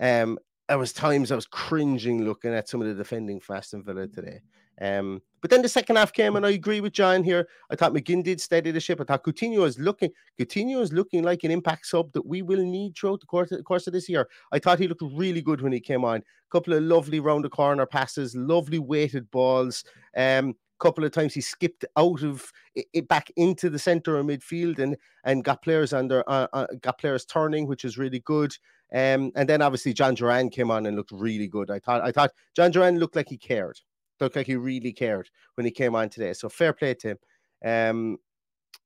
Um, 0.00 0.36
there 0.68 0.78
was 0.78 0.92
times 0.92 1.30
I 1.30 1.36
was 1.36 1.46
cringing 1.46 2.24
looking 2.24 2.52
at 2.52 2.68
some 2.68 2.80
of 2.80 2.88
the 2.88 2.94
defending 2.94 3.40
for 3.40 3.54
Aston 3.54 3.82
Villa 3.82 4.08
today. 4.08 4.40
Um, 4.80 5.22
but 5.40 5.50
then 5.50 5.62
the 5.62 5.68
second 5.68 5.96
half 5.96 6.12
came, 6.12 6.36
and 6.36 6.44
I 6.44 6.50
agree 6.50 6.80
with 6.80 6.92
John 6.92 7.22
here. 7.22 7.48
I 7.70 7.76
thought 7.76 7.94
McGinn 7.94 8.22
did 8.22 8.40
steady 8.40 8.72
the 8.72 8.80
ship. 8.80 9.00
I 9.00 9.04
thought 9.04 9.24
Coutinho 9.24 9.64
is 9.66 9.78
looking, 9.78 10.10
Coutinho 10.38 10.82
is 10.82 10.92
looking 10.92 11.22
like 11.22 11.44
an 11.44 11.50
impact 11.50 11.86
sub 11.86 12.12
that 12.12 12.26
we 12.26 12.42
will 12.42 12.64
need 12.64 12.96
throughout 12.96 13.20
the 13.20 13.26
course, 13.26 13.50
of, 13.52 13.58
the 13.58 13.64
course 13.64 13.86
of 13.86 13.92
this 13.92 14.08
year. 14.08 14.28
I 14.52 14.58
thought 14.58 14.78
he 14.78 14.88
looked 14.88 15.02
really 15.14 15.40
good 15.40 15.62
when 15.62 15.72
he 15.72 15.80
came 15.80 16.04
on. 16.04 16.18
A 16.18 16.50
couple 16.50 16.74
of 16.74 16.82
lovely 16.82 17.20
round 17.20 17.44
the 17.44 17.48
corner 17.48 17.86
passes, 17.86 18.34
lovely 18.36 18.78
weighted 18.78 19.30
balls. 19.30 19.84
Um, 20.16 20.54
couple 20.78 21.04
of 21.04 21.12
times 21.12 21.32
he 21.32 21.40
skipped 21.40 21.84
out 21.96 22.22
of 22.22 22.52
it 22.74 23.08
back 23.08 23.30
into 23.36 23.70
the 23.70 23.78
center 23.78 24.18
of 24.18 24.26
midfield 24.26 24.78
and 24.78 24.96
and 25.24 25.42
got 25.42 25.62
players 25.62 25.92
under 25.92 26.22
uh, 26.28 26.46
uh, 26.52 26.66
got 26.82 26.98
players 26.98 27.24
turning, 27.24 27.66
which 27.66 27.84
is 27.84 27.98
really 27.98 28.20
good. 28.20 28.54
Um, 28.94 29.32
and 29.34 29.48
then 29.48 29.62
obviously 29.62 29.92
John 29.92 30.14
Duran 30.14 30.48
came 30.48 30.70
on 30.70 30.86
and 30.86 30.96
looked 30.96 31.12
really 31.12 31.48
good. 31.48 31.70
I 31.70 31.78
thought 31.80 32.02
I 32.02 32.12
thought 32.12 32.32
John 32.54 32.70
Duran 32.70 32.98
looked 32.98 33.16
like 33.16 33.28
he 33.28 33.36
cared 33.36 33.80
looked 34.20 34.36
like 34.36 34.46
he 34.46 34.56
really 34.56 34.92
cared 34.92 35.28
when 35.54 35.64
he 35.64 35.70
came 35.70 35.94
on 35.94 36.08
today. 36.08 36.32
So 36.32 36.48
fair 36.48 36.72
play 36.72 36.94
to 36.94 37.08
him. 37.10 37.18
Um, 37.64 38.18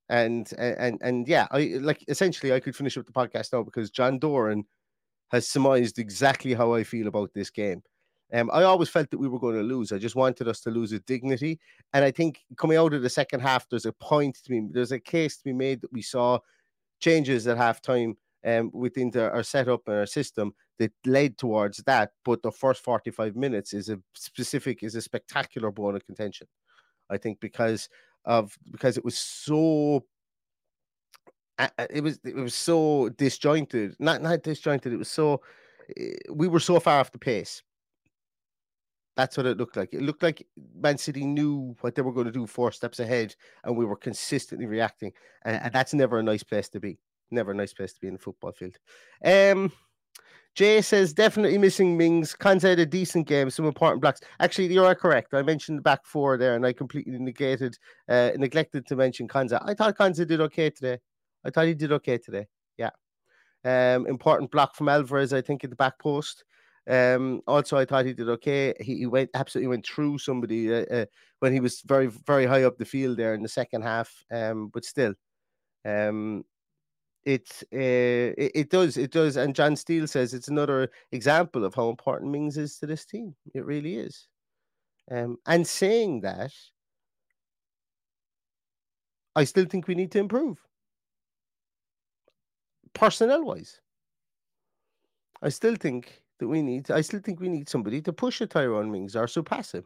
and 0.09 0.53
and 0.59 0.99
and 1.03 1.29
yeah, 1.29 1.47
I 1.51 1.79
like 1.81 2.05
essentially 2.09 2.53
I 2.53 2.61
could 2.61 2.75
finish 2.75 2.99
up 2.99 3.07
the 3.07 3.13
podcast 3.13 3.53
now 3.53 3.63
because 3.63 3.91
John 3.91 4.19
Doran 4.19 4.65
has 5.31 5.47
surmised 5.47 5.99
exactly 5.99 6.55
how 6.55 6.75
I 6.75 6.83
feel 6.83 7.07
about 7.07 7.33
this 7.33 7.51
game. 7.51 7.83
Um, 8.33 8.51
I 8.53 8.63
always 8.63 8.89
felt 8.89 9.11
that 9.11 9.19
we 9.19 9.29
were 9.29 9.39
going 9.41 9.57
to 9.57 9.63
lose. 9.63 9.93
I 9.93 9.99
just 9.99 10.17
wanted 10.17 10.49
us 10.49 10.61
to 10.61 10.71
lose 10.71 10.93
with 10.93 11.07
dignity. 11.07 11.59
And 11.93 12.05
I 12.05 12.11
think 12.13 12.41
coming 12.57 12.77
out 12.77 12.95
of 12.95 13.03
the 13.03 13.11
second 13.11 13.41
half, 13.41 13.69
there's 13.69 13.87
a 13.87 13.93
point 13.93 14.37
to 14.45 14.51
be 14.51 14.67
there's 14.71 14.93
a 14.93 15.01
case 15.01 15.37
to 15.39 15.45
be 15.45 15.53
made 15.53 15.81
that 15.83 15.93
we 15.93 16.03
saw 16.03 16.39
changes 17.01 17.47
at 17.47 17.57
halftime 17.57 18.15
um, 18.45 18.71
within 18.73 19.11
the, 19.11 19.31
our 19.31 19.43
setup 19.43 19.83
and 19.87 19.97
our 19.97 20.07
system 20.07 20.53
that 20.79 20.93
led 21.05 21.39
towards 21.39 21.79
that. 21.79 22.13
But 22.25 22.43
the 22.43 22.53
first 22.53 22.83
45 22.83 23.37
minutes 23.37 23.75
is 23.75 23.89
a 23.89 23.99
specific, 24.15 24.83
is 24.83 24.95
a 24.95 25.03
spectacular 25.03 25.71
bone 25.71 25.97
of 25.97 26.07
contention. 26.07 26.47
I 27.11 27.19
think 27.19 27.41
because 27.41 27.89
of 28.25 28.57
because 28.71 28.97
it 28.97 29.05
was 29.05 29.19
so 29.19 30.05
it 31.91 32.03
was 32.03 32.19
it 32.25 32.37
was 32.37 32.55
so 32.55 33.11
disjointed. 33.11 33.97
Not 33.99 34.23
not 34.23 34.43
disjointed. 34.43 34.93
It 34.93 34.99
was 34.99 35.11
so 35.11 35.43
eh, 35.97 36.15
we 36.33 36.49
were 36.49 36.61
so 36.61 36.81
far 36.81 37.01
off 37.01 37.13
the 37.13 37.19
pace. 37.19 37.63
That's 39.17 39.37
what 39.37 39.47
it 39.47 39.59
looked 39.59 39.77
like. 39.77 39.93
It 39.93 40.03
looked 40.03 40.23
like 40.23 40.47
Man 40.75 40.97
City 40.97 41.27
knew 41.27 41.77
what 41.81 41.95
they 41.95 42.03
were 42.03 42.13
going 42.13 42.27
to 42.27 42.33
do 42.33 42.47
four 42.47 42.73
steps 42.73 43.01
ahead, 43.01 43.35
and 43.65 43.77
we 43.77 43.85
were 43.85 43.97
consistently 43.97 44.67
reacting. 44.67 45.13
And, 45.45 45.61
and 45.63 45.73
that's 45.73 45.93
never 45.93 46.19
a 46.19 46.23
nice 46.23 46.43
place 46.43 46.69
to 46.71 46.81
be. 46.81 46.99
Never 47.31 47.53
a 47.53 47.55
nice 47.55 47.73
place 47.73 47.93
to 47.93 48.01
be 48.01 48.09
in 48.09 48.15
the 48.15 48.19
football 48.19 48.53
field. 48.53 48.77
Um, 49.25 49.73
Jay 50.55 50.81
says 50.81 51.13
definitely 51.13 51.59
missing 51.59 51.97
Mings. 51.97 52.35
Konsa 52.35 52.71
had 52.71 52.81
a 52.81 52.87
decent 52.87 53.27
game, 53.27 53.51
some 53.51 53.67
important 53.67 54.03
blocks. 54.03 54.21
Actually, 54.41 54.73
you're 54.73 54.95
correct. 54.95 55.33
I 55.33 55.43
mentioned 55.43 55.79
the 55.79 55.83
back 55.83 56.05
four 56.05 56.37
there, 56.37 56.57
and 56.57 56.67
I 56.67 56.73
completely 56.73 57.19
negated, 57.19 57.79
uh, 58.09 58.31
neglected 58.37 58.87
to 58.87 58.97
mention 58.97 59.29
Konsa. 59.29 59.63
I 59.65 59.75
thought 59.75 59.97
Konsa 59.97 60.27
did 60.27 60.41
okay 60.41 60.71
today. 60.71 60.99
I 61.45 61.51
thought 61.51 61.67
he 61.67 61.75
did 61.75 61.93
okay 61.93 62.19
today. 62.19 62.47
Yeah. 62.77 62.91
Um, 63.65 64.07
important 64.07 64.51
block 64.51 64.75
from 64.75 64.89
Alvarez, 64.89 65.33
I 65.33 65.41
think, 65.41 65.63
at 65.63 65.71
the 65.71 65.77
back 65.77 65.99
post. 65.99 66.45
Um, 66.89 67.43
also, 67.47 67.77
I 67.77 67.85
thought 67.85 68.07
he 68.07 68.13
did 68.13 68.29
okay. 68.29 68.75
He, 68.81 68.99
he 68.99 69.07
went 69.07 69.31
absolutely 69.35 69.69
went 69.69 69.87
through 69.87 70.19
somebody 70.19 70.75
uh, 70.75 70.85
uh, 70.91 71.07
when 71.39 71.53
he 71.53 71.61
was 71.61 71.83
very 71.83 72.09
very 72.09 72.47
high 72.47 72.65
up 72.65 72.79
the 72.79 72.85
field 72.85 73.17
there 73.17 73.35
in 73.35 73.43
the 73.43 73.49
second 73.49 73.83
half. 73.83 74.13
Um, 74.33 74.69
but 74.73 74.85
still, 74.85 75.15
um, 75.85 76.45
it, 77.25 77.63
uh, 77.73 78.35
it 78.39 78.53
it 78.55 78.71
does 78.71 78.97
it 78.97 79.11
does. 79.13 79.37
And 79.37 79.55
John 79.55 79.77
Steele 79.77 80.07
says 80.07 80.35
it's 80.35 80.49
another 80.49 80.91
example 81.13 81.65
of 81.65 81.75
how 81.75 81.89
important 81.91 82.31
Mings 82.31 82.57
is 82.57 82.79
to 82.79 82.87
this 82.87 83.05
team. 83.05 83.35
It 83.55 83.65
really 83.65 83.97
is. 83.97 84.29
Um, 85.11 85.37
and 85.47 85.67
saying 85.67 86.21
that, 86.21 86.53
I 89.37 89.45
still 89.45 89.67
think 89.67 89.89
we 89.89 89.95
need 89.95 90.13
to 90.13 90.19
improve 90.19 90.59
personnel 92.95 93.45
wise. 93.45 93.81
I 95.43 95.49
still 95.49 95.77
think 95.77 96.23
that 96.39 96.49
we 96.49 96.63
need. 96.63 96.91
I 96.91 97.01
still 97.01 97.21
think 97.21 97.41
we 97.41 97.49
need 97.49 97.69
somebody 97.69 98.01
to 98.03 98.13
push 98.13 98.41
a 98.41 98.47
Tyrone 98.47 98.91
Mings 98.91 99.17
or 99.17 99.27
surpass 99.27 99.73
him. 99.73 99.85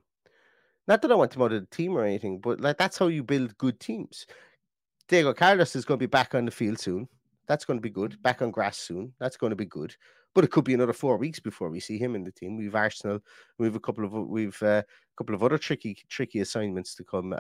Not 0.87 1.03
that 1.03 1.13
I 1.13 1.15
want 1.15 1.35
him 1.35 1.43
out 1.43 1.53
of 1.53 1.61
the 1.61 1.77
team 1.77 1.97
or 1.97 2.05
anything, 2.05 2.41
but 2.41 2.61
like 2.61 2.79
that's 2.79 2.99
how 2.99 3.09
you 3.09 3.23
build 3.23 3.57
good 3.59 3.81
teams. 3.81 4.27
Diego 5.09 5.33
Carlos 5.33 5.77
is 5.77 5.85
going 5.85 5.99
to 5.99 6.03
be 6.03 6.11
back 6.11 6.35
on 6.35 6.45
the 6.45 6.51
field 6.51 6.79
soon. 6.79 7.09
That's 7.47 7.65
going 7.65 7.79
to 7.79 7.83
be 7.83 7.91
good. 7.91 8.23
Back 8.23 8.43
on 8.43 8.51
grass 8.51 8.79
soon. 8.79 9.13
That's 9.21 9.37
going 9.37 9.51
to 9.51 9.57
be 9.57 9.67
good. 9.67 9.95
But 10.35 10.45
it 10.45 10.51
could 10.51 10.65
be 10.65 10.75
another 10.75 10.93
four 10.93 11.17
weeks 11.17 11.39
before 11.39 11.71
we 11.71 11.81
see 11.81 11.99
him 11.99 12.15
in 12.15 12.25
the 12.25 12.33
team. 12.33 12.57
We've 12.57 12.75
Arsenal. 12.75 13.21
We've 13.59 13.77
a 13.77 13.81
couple 13.81 14.05
of 14.05 14.13
we've 14.13 14.61
uh, 14.63 14.83
a 14.83 15.17
couple 15.17 15.35
of 15.35 15.43
other 15.43 15.59
tricky 15.59 15.97
tricky 16.09 16.41
assignments 16.41 16.95
to 16.97 17.05
come 17.05 17.33
uh, 17.33 17.39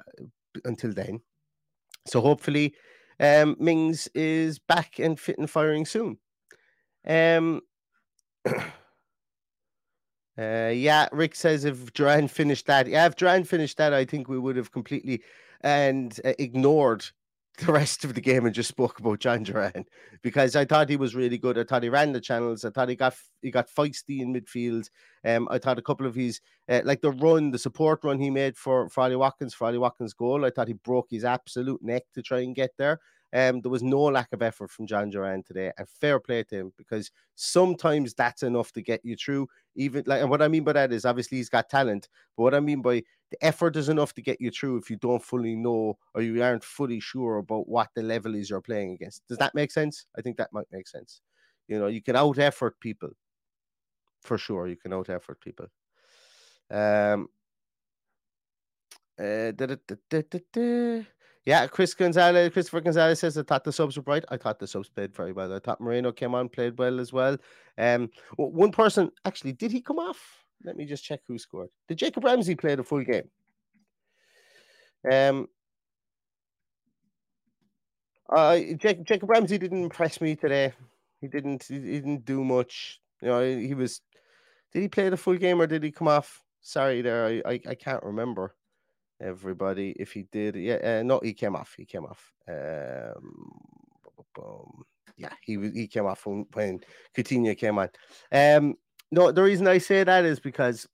until 0.65 0.93
then. 0.93 1.21
So 2.07 2.21
hopefully, 2.21 2.75
um, 3.19 3.57
Mings 3.59 4.09
is 4.15 4.59
back 4.59 4.99
and 4.99 5.19
fit 5.19 5.39
and 5.39 5.51
firing 5.51 5.87
soon. 5.87 6.19
Um, 7.07 7.63
uh, 8.47 8.61
yeah, 10.39 11.09
Rick 11.11 11.35
says 11.35 11.65
if 11.65 11.93
Duran 11.95 12.29
finished 12.29 12.67
that, 12.67 12.87
yeah, 12.87 13.07
if 13.07 13.17
Duran 13.17 13.45
finished 13.45 13.79
that, 13.79 13.93
I 13.93 14.05
think 14.05 14.29
we 14.29 14.39
would 14.39 14.57
have 14.57 14.71
completely 14.71 15.23
and 15.63 16.21
uh, 16.25 16.35
ignored 16.39 17.07
the 17.59 17.73
rest 17.73 18.05
of 18.05 18.15
the 18.15 18.21
game 18.21 18.47
and 18.47 18.55
just 18.55 18.69
spoke 18.69 18.99
about 18.99 19.21
John 19.21 19.43
Duran 19.45 19.85
because 20.23 20.57
I 20.57 20.65
thought 20.65 20.89
he 20.89 20.97
was 20.97 21.15
really 21.15 21.39
good. 21.39 21.57
I 21.57 21.65
thought 21.65 21.83
he 21.85 21.89
ran 21.89 22.13
the 22.13 22.21
channels. 22.21 22.65
I 22.65 22.71
thought 22.71 22.89
he 22.89 22.97
got 22.97 23.15
he 23.43 23.51
got 23.51 23.69
feisty 23.69 24.21
in 24.21 24.35
midfield. 24.35 24.89
Um, 25.25 25.47
I 25.51 25.59
thought 25.59 25.79
a 25.79 25.83
couple 25.83 26.07
of 26.07 26.15
his 26.15 26.41
uh, 26.69 26.81
like 26.85 27.01
the 27.01 27.13
run, 27.13 27.51
the 27.51 27.59
support 27.59 28.01
run 28.03 28.19
he 28.19 28.31
made 28.31 28.57
for 28.57 28.89
Ollie 28.97 29.17
Watkins 29.17 29.55
Ollie 29.61 29.79
Watkins' 29.79 30.15
goal. 30.15 30.45
I 30.45 30.51
thought 30.51 30.69
he 30.69 30.75
broke 30.75 31.09
his 31.11 31.25
absolute 31.25 31.83
neck 31.83 32.03
to 32.15 32.23
try 32.23 32.41
and 32.41 32.55
get 32.55 32.71
there. 32.77 32.99
Um, 33.35 33.61
there 33.61 33.71
was 33.71 33.83
no 33.83 34.00
lack 34.00 34.33
of 34.33 34.43
effort 34.43 34.71
from 34.71 34.87
John 34.87 35.11
Duran 35.11 35.43
today, 35.43 35.73
and 35.76 35.88
fair 35.88 36.21
play 36.21 36.45
to 36.45 36.55
him 36.55 36.73
because 36.79 37.11
sometimes 37.35 38.14
that's 38.14 38.45
enough 38.45 38.71
to 38.73 38.83
get 38.83 39.05
you 39.05 39.17
through. 39.17 39.49
Even 39.75 40.05
like, 40.07 40.21
and 40.21 40.31
what 40.31 40.41
I 40.41 40.47
mean 40.47 40.62
by 40.62 40.73
that 40.75 40.93
is 40.93 41.05
obviously 41.05 41.38
he's 41.38 41.49
got 41.49 41.69
talent, 41.69 42.09
but 42.37 42.45
what 42.45 42.55
I 42.55 42.61
mean 42.61 42.81
by 42.81 43.03
the 43.33 43.45
effort 43.45 43.75
is 43.75 43.88
enough 43.88 44.14
to 44.14 44.23
get 44.23 44.41
you 44.41 44.53
through 44.53 44.76
if 44.76 44.88
you 44.88 44.97
don't 44.97 45.23
fully 45.23 45.57
know 45.57 45.99
or 46.14 46.23
you 46.23 46.41
aren't 46.45 46.62
fully 46.62 47.00
sure 47.00 47.38
about 47.38 47.69
what 47.69 47.88
the 47.97 48.03
level 48.03 48.37
is 48.37 48.49
you're 48.49 48.61
playing 48.61 48.93
against. 48.93 49.26
Does 49.26 49.38
that 49.38 49.55
make 49.57 49.73
sense? 49.73 50.07
I 50.17 50.21
think 50.21 50.37
that 50.37 50.53
might 50.53 50.69
make 50.71 50.87
sense. 50.87 51.21
You 51.67 51.81
know, 51.81 51.88
you 51.88 52.03
can 52.03 52.14
out 52.14 52.38
effort 52.38 52.79
people 52.79 53.11
for 54.23 54.38
sure. 54.38 54.69
You 54.69 54.76
can 54.76 54.93
out 54.93 55.11
effort 55.11 55.41
people. 55.41 55.67
Um, 56.70 57.29
uh, 59.18 59.51
da, 59.53 59.66
da, 59.66 60.23
da, 60.53 61.05
yeah, 61.46 61.66
Chris 61.66 61.92
Gonzalez, 61.92 62.52
Christopher 62.52 62.80
Gonzalez 62.80 63.20
says 63.20 63.37
I 63.37 63.42
thought 63.42 63.64
the 63.64 63.72
subs 63.72 63.96
were 63.96 64.02
bright. 64.02 64.24
I 64.30 64.38
thought 64.38 64.59
the 64.59 64.66
subs 64.66 64.88
played 64.88 65.14
very 65.14 65.33
well. 65.33 65.52
I 65.52 65.59
thought 65.59 65.80
Moreno 65.80 66.11
came 66.11 66.35
on, 66.35 66.48
played 66.48 66.78
well 66.78 66.98
as 66.98 67.12
well. 67.12 67.37
Um, 67.76 68.11
one 68.37 68.72
person 68.72 69.11
actually 69.26 69.52
did 69.52 69.70
he 69.70 69.83
come 69.83 69.98
off? 69.98 70.44
Let 70.64 70.76
me 70.76 70.87
just 70.87 71.04
check 71.04 71.20
who 71.28 71.38
scored. 71.38 71.68
Did 71.88 71.98
Jacob 71.98 72.24
Ramsey 72.24 72.54
play 72.54 72.74
the 72.74 72.83
full 72.83 73.04
game? 73.04 73.28
Um, 75.11 75.48
uh, 78.30 78.59
Jacob, 78.76 79.04
Jacob 79.04 79.28
Ramsey 79.28 79.59
didn't 79.59 79.83
impress 79.83 80.22
me 80.22 80.37
today. 80.37 80.72
He 81.20 81.28
didn't. 81.28 81.64
He 81.64 81.78
didn't 81.78 82.24
do 82.24 82.42
much. 82.42 83.00
You 83.20 83.28
know, 83.28 83.44
he 83.44 83.74
was. 83.74 84.00
Did 84.72 84.80
he 84.80 84.88
play 84.88 85.11
the 85.11 85.16
full 85.18 85.37
game 85.37 85.61
or 85.61 85.66
did 85.66 85.83
he 85.83 85.90
come 85.90 86.09
off? 86.09 86.42
Sorry, 86.62 87.02
there. 87.02 87.26
I 87.26 87.42
I, 87.44 87.61
I 87.68 87.74
can't 87.74 88.02
remember 88.02 88.54
everybody. 89.20 89.94
If 89.98 90.12
he 90.12 90.24
did, 90.31 90.57
yeah, 90.57 91.00
uh, 91.00 91.03
no, 91.03 91.20
he 91.22 91.33
came 91.33 91.57
off. 91.57 91.74
He 91.77 91.85
came 91.85 92.05
off. 92.05 92.33
Um, 92.48 93.55
yeah, 95.16 95.33
he 95.42 95.57
he 95.74 95.87
came 95.87 96.07
off 96.07 96.27
when, 96.27 96.46
when 96.53 96.81
Coutinho 97.16 97.57
came 97.57 97.79
on. 97.79 97.88
Um, 98.33 98.74
no, 99.11 99.31
the 99.31 99.42
reason 99.42 99.68
I 99.68 99.79
say 99.79 100.03
that 100.05 100.24
is 100.24 100.40
because 100.40 100.87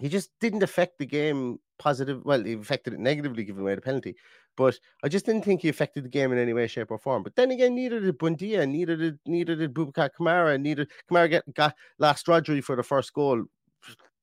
he 0.00 0.08
just 0.08 0.30
didn't 0.40 0.62
affect 0.62 0.98
the 0.98 1.06
game 1.06 1.58
positive. 1.78 2.24
Well, 2.24 2.42
he 2.42 2.54
affected 2.54 2.94
it 2.94 3.00
negatively, 3.00 3.44
giving 3.44 3.62
away 3.62 3.74
the 3.74 3.80
penalty. 3.80 4.16
But 4.56 4.78
I 5.04 5.08
just 5.08 5.26
didn't 5.26 5.44
think 5.44 5.60
he 5.60 5.68
affected 5.68 6.04
the 6.04 6.08
game 6.08 6.32
in 6.32 6.38
any 6.38 6.54
way, 6.54 6.66
shape, 6.66 6.90
or 6.90 6.98
form. 6.98 7.22
But 7.22 7.36
then 7.36 7.50
again, 7.50 7.74
neither 7.74 8.00
did 8.00 8.18
Buendia, 8.18 8.66
neither 8.66 8.96
did 8.96 9.18
neither 9.26 9.54
did 9.54 9.74
Boubacar 9.74 10.10
Kamara, 10.18 10.60
neither 10.60 10.86
Kamara 11.10 11.28
get, 11.28 11.54
got 11.54 11.74
last 11.98 12.26
Rodri 12.26 12.64
for 12.64 12.74
the 12.76 12.82
first 12.82 13.12
goal. 13.12 13.44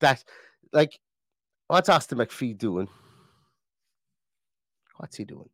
That 0.00 0.24
like 0.72 0.98
what's 1.68 1.88
Austin 1.88 2.18
MacPhee 2.18 2.58
doing? 2.58 2.88
What's 5.04 5.18
he 5.18 5.26
doing? 5.26 5.50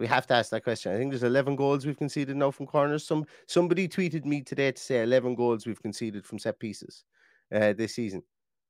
We 0.00 0.08
have 0.08 0.26
to 0.26 0.34
ask 0.34 0.50
that 0.50 0.64
question. 0.64 0.92
I 0.92 0.96
think 0.96 1.12
there's 1.12 1.22
11 1.22 1.54
goals 1.54 1.86
we've 1.86 1.96
conceded 1.96 2.36
now 2.36 2.50
from 2.50 2.66
corners. 2.66 3.06
Some 3.06 3.24
somebody 3.46 3.86
tweeted 3.86 4.24
me 4.24 4.42
today 4.42 4.72
to 4.72 4.82
say 4.82 5.04
11 5.04 5.36
goals 5.36 5.64
we've 5.64 5.80
conceded 5.80 6.26
from 6.26 6.40
set 6.40 6.58
pieces 6.58 7.04
uh, 7.54 7.72
this 7.72 7.94
season. 7.94 8.24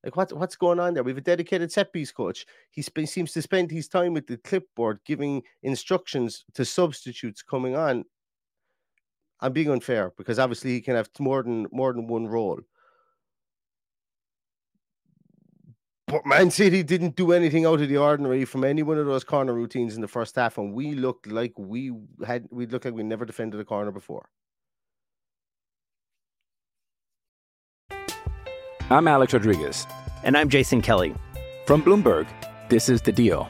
Like 0.04 0.14
what, 0.14 0.30
what's 0.34 0.56
going 0.56 0.78
on 0.78 0.92
there? 0.92 1.02
We 1.02 1.12
have 1.12 1.16
a 1.16 1.22
dedicated 1.22 1.72
set 1.72 1.90
piece 1.90 2.12
coach. 2.12 2.44
He 2.70 2.82
sp- 2.84 3.08
seems 3.08 3.32
to 3.32 3.40
spend 3.40 3.70
his 3.70 3.88
time 3.88 4.12
with 4.12 4.26
the 4.26 4.36
clipboard, 4.36 5.00
giving 5.06 5.42
instructions 5.62 6.44
to 6.52 6.66
substitutes 6.66 7.42
coming 7.42 7.74
on. 7.74 8.04
I'm 9.40 9.54
being 9.54 9.70
unfair 9.70 10.12
because 10.18 10.38
obviously 10.38 10.72
he 10.72 10.82
can 10.82 10.96
have 10.96 11.08
more 11.18 11.42
than 11.42 11.66
more 11.72 11.94
than 11.94 12.08
one 12.08 12.26
role. 12.26 12.60
But 16.08 16.24
Man 16.24 16.52
City 16.52 16.84
didn't 16.84 17.16
do 17.16 17.32
anything 17.32 17.66
out 17.66 17.80
of 17.80 17.88
the 17.88 17.96
ordinary 17.96 18.44
from 18.44 18.62
any 18.62 18.84
one 18.84 18.96
of 18.96 19.06
those 19.06 19.24
corner 19.24 19.52
routines 19.52 19.96
in 19.96 20.02
the 20.02 20.08
first 20.08 20.36
half, 20.36 20.56
and 20.56 20.72
we 20.72 20.94
looked 20.94 21.26
like 21.26 21.52
we 21.56 21.92
had 22.24 22.46
we 22.50 22.66
looked 22.66 22.84
like 22.84 22.94
we 22.94 23.02
never 23.02 23.24
defended 23.24 23.58
a 23.58 23.64
corner 23.64 23.90
before. 23.90 24.28
I'm 28.88 29.08
Alex 29.08 29.32
Rodriguez. 29.32 29.84
And 30.22 30.36
I'm 30.38 30.48
Jason 30.48 30.80
Kelly. 30.80 31.12
From 31.66 31.82
Bloomberg, 31.82 32.28
this 32.68 32.88
is 32.88 33.02
The 33.02 33.10
Deal. 33.10 33.48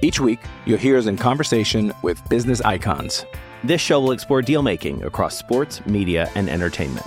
Each 0.00 0.18
week, 0.18 0.40
you'll 0.64 0.78
hear 0.78 0.96
us 0.96 1.06
in 1.06 1.18
conversation 1.18 1.92
with 2.02 2.26
business 2.30 2.62
icons. 2.62 3.26
This 3.64 3.82
show 3.82 4.00
will 4.00 4.12
explore 4.12 4.40
deal 4.40 4.62
making 4.62 5.04
across 5.04 5.36
sports, 5.36 5.84
media, 5.84 6.30
and 6.34 6.48
entertainment. 6.48 7.06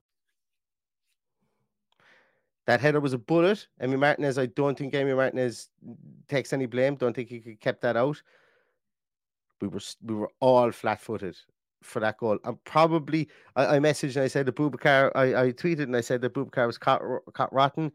That 2.71 2.79
header 2.79 3.01
was 3.01 3.11
a 3.11 3.17
bullet. 3.17 3.67
Emi 3.81 3.99
Martinez, 3.99 4.37
I 4.37 4.45
don't 4.45 4.77
think 4.77 4.93
Emi 4.93 5.13
Martinez 5.13 5.67
takes 6.29 6.53
any 6.53 6.67
blame. 6.67 6.95
Don't 6.95 7.13
think 7.13 7.27
he 7.27 7.41
could 7.41 7.59
kept 7.59 7.81
that 7.81 7.97
out. 7.97 8.23
We 9.59 9.67
were 9.67 9.81
we 10.01 10.15
were 10.15 10.31
all 10.39 10.71
flat 10.71 11.01
footed 11.01 11.35
for 11.83 11.99
that 11.99 12.17
goal. 12.17 12.39
And 12.45 12.63
probably 12.63 13.27
I, 13.57 13.75
I 13.75 13.79
messaged 13.79 14.15
and 14.15 14.23
I 14.23 14.29
said 14.29 14.45
the 14.45 14.53
Boubacar, 14.53 15.11
I, 15.15 15.35
I 15.35 15.51
tweeted 15.51 15.83
and 15.83 15.97
I 15.97 15.99
said 15.99 16.21
that 16.21 16.33
Boubacar 16.33 16.65
was 16.65 16.77
caught, 16.77 17.01
caught 17.33 17.51
rotten. 17.51 17.91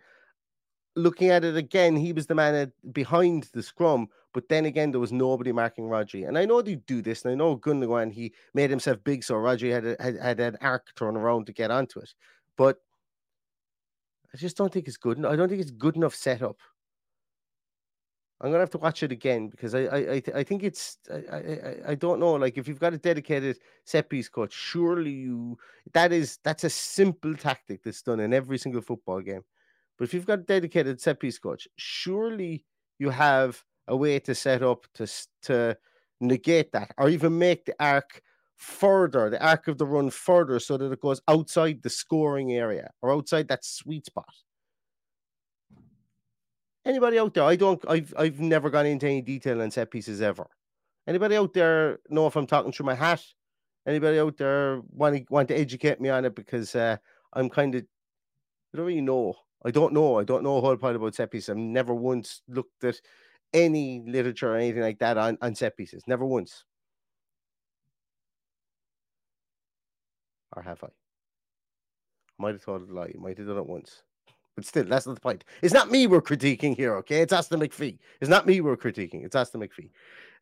Looking 0.95 1.31
at 1.31 1.43
it 1.43 1.57
again, 1.57 1.97
he 1.97 2.13
was 2.13 2.27
the 2.27 2.35
man 2.35 2.71
behind 2.93 3.49
the 3.55 3.63
scrum, 3.63 4.09
but 4.35 4.51
then 4.51 4.67
again, 4.67 4.91
there 4.91 5.01
was 5.01 5.11
nobody 5.11 5.53
marking 5.53 5.85
Rodri. 5.85 6.29
And 6.29 6.37
I 6.37 6.45
know 6.45 6.61
they 6.61 6.75
do 6.75 7.01
this, 7.01 7.25
and 7.25 7.33
I 7.33 7.35
know 7.35 7.57
Gundogan, 7.57 8.13
he 8.13 8.35
made 8.53 8.69
himself 8.69 9.03
big, 9.05 9.25
so 9.25 9.37
Rodri 9.37 9.73
had, 9.73 9.87
a, 9.87 9.97
had, 9.99 10.17
had 10.19 10.41
an 10.41 10.59
arc 10.61 10.95
turn 10.97 11.17
around 11.17 11.47
to 11.47 11.55
get 11.55 11.71
onto 11.71 12.01
it. 12.01 12.13
But 12.59 12.81
I 14.37 14.39
just 14.39 14.59
don't 14.59 14.71
think 14.71 14.87
it's 14.87 14.99
good. 14.99 15.25
I 15.25 15.35
don't 15.35 15.49
think 15.49 15.63
it's 15.63 15.71
good 15.71 15.97
enough 15.97 16.15
setup. 16.15 16.59
I'm 18.39 18.51
gonna 18.51 18.61
have 18.61 18.71
to 18.71 18.79
watch 18.79 19.03
it 19.03 19.11
again 19.11 19.49
because 19.49 19.75
I 19.75 19.85
I 19.85 19.97
I, 19.97 20.23
I 20.35 20.43
think 20.43 20.63
it's 20.63 20.99
I, 21.11 21.37
I 21.37 21.77
I 21.93 21.95
don't 21.95 22.21
know 22.21 22.35
like 22.35 22.59
if 22.59 22.69
you've 22.69 22.79
got 22.79 22.93
a 22.93 22.99
dedicated 22.99 23.59
set 23.87 24.11
piece 24.11 24.29
coach, 24.29 24.53
surely 24.53 25.11
you 25.11 25.57
that 25.95 26.13
is 26.13 26.39
that's 26.45 26.65
a 26.65 26.69
simple 26.69 27.35
tactic 27.35 27.83
that's 27.83 28.03
done 28.03 28.21
in 28.21 28.35
every 28.35 28.59
single 28.59 28.83
football 28.83 29.23
game. 29.23 29.43
But 29.97 30.05
if 30.05 30.13
you've 30.13 30.27
got 30.27 30.41
a 30.41 30.43
dedicated 30.43 31.01
set 31.01 31.19
piece 31.19 31.39
coach, 31.39 31.67
surely 31.77 32.67
you 32.99 33.09
have 33.09 33.65
a 33.89 33.97
way 33.97 34.19
to 34.19 34.35
set 34.35 34.63
up 34.63 34.87
to 34.97 35.07
to 35.45 35.79
negate 36.21 36.73
that 36.73 36.93
or 36.99 37.09
even 37.09 37.39
make 37.39 37.65
the 37.65 37.75
arc 37.81 38.21
further, 38.57 39.31
the 39.31 39.45
arc 39.47 39.69
of 39.69 39.79
the 39.79 39.87
run 39.87 40.11
further 40.11 40.59
so 40.59 40.77
that 40.77 40.91
it 40.91 41.01
goes 41.01 41.21
outside 41.29 41.83
the 41.83 41.91
scoring 41.91 42.53
area 42.53 42.91
or 43.03 43.13
outside 43.13 43.49
that 43.49 43.65
sweet 43.65 44.07
spot. 44.07 44.35
Anybody 46.85 47.19
out 47.19 47.35
there? 47.35 47.45
I 47.45 47.57
don't. 47.57 47.85
I've 47.89 48.15
I've 48.17 48.39
never 48.39 48.71
gone 48.71 48.87
into 48.87 49.07
any 49.07 49.21
detail 49.21 49.61
on 49.61 49.71
set 49.71 49.91
pieces 49.91 50.23
ever. 50.23 50.47
Anybody 51.07 51.37
out 51.37 51.53
there 51.53 51.99
know 52.09 52.27
if 52.27 52.37
I'm 52.37 52.47
talking 52.47 52.73
through 52.73 52.87
my 52.87 52.95
hat? 52.95 53.23
Anybody 53.87 54.19
out 54.19 54.37
there 54.37 54.81
want 54.91 55.17
to 55.17 55.25
want 55.29 55.49
to 55.49 55.59
educate 55.59 56.01
me 56.01 56.11
on 56.11 56.25
it 56.25 56.35
because 56.35 56.75
uh, 56.75 56.97
I'm 57.33 57.51
kind 57.51 57.75
of 57.75 57.83
I 58.73 58.77
don't 58.77 58.87
really 58.87 59.01
know. 59.01 59.35
I 59.65 59.73
don't 59.73 59.93
know. 59.93 60.19
I 60.19 60.25
don't 60.25 60.45
know 60.45 60.59
a 60.59 60.61
whole 60.61 60.77
pile 60.77 60.95
about 60.95 61.15
set 61.15 61.31
pieces. 61.33 61.51
I've 61.51 61.57
never 61.57 61.95
once 61.95 62.43
looked 62.49 62.85
at 62.85 63.01
any 63.53 64.05
literature 64.07 64.53
or 64.53 64.57
anything 64.57 64.83
like 64.83 64.99
that 65.01 65.19
on, 65.19 65.39
on 65.43 65.55
set 65.57 65.77
pieces. 65.77 66.05
Never 66.07 66.25
once. 66.25 66.65
Or 70.57 70.63
have 70.63 70.83
I? 70.83 70.89
Might 72.39 72.55
have 72.55 72.63
thought 72.63 72.83
it 72.83 72.91
lie. 72.91 73.13
Might 73.19 73.39
have 73.39 73.47
done 73.47 73.59
it 73.59 73.67
once. 73.67 74.03
But 74.57 74.65
still, 74.65 74.85
that's 74.85 75.07
not 75.07 75.15
the 75.15 75.21
point. 75.21 75.45
It's 75.63 75.75
not 75.75 75.91
me 75.91 76.07
we're 76.07 76.23
critiquing 76.23 76.75
here, 76.75 76.97
okay? 76.97 77.21
It's 77.21 77.33
Austin 77.33 77.61
MacPhee. 77.61 77.99
It's 78.21 78.31
not 78.31 78.47
me 78.47 78.63
we're 78.63 78.77
critiquing. 78.77 79.25
It's 79.25 79.37
Austin 79.37 79.61
MacPhee. 79.61 79.91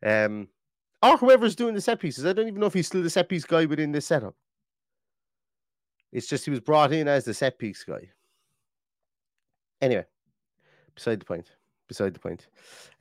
Um, 0.03 0.47
or 1.03 1.17
whoever's 1.17 1.55
doing 1.55 1.75
the 1.75 1.81
set 1.81 1.99
pieces. 1.99 2.25
I 2.25 2.31
don't 2.31 2.47
even 2.47 2.61
know 2.61 2.67
if 2.67 2.73
he's 2.73 2.87
still 2.87 3.03
the 3.03 3.09
set 3.09 3.27
piece 3.27 3.43
guy 3.43 3.65
within 3.65 3.91
this 3.91 4.05
setup. 4.05 4.35
It's 6.13 6.27
just 6.27 6.45
he 6.45 6.51
was 6.51 6.61
brought 6.61 6.93
in 6.93 7.09
as 7.09 7.25
the 7.25 7.33
set 7.33 7.59
piece 7.59 7.83
guy. 7.83 8.09
Anyway, 9.81 10.05
beside 10.95 11.19
the 11.19 11.25
point. 11.25 11.51
Beside 11.89 12.13
the 12.13 12.19
point. 12.19 12.47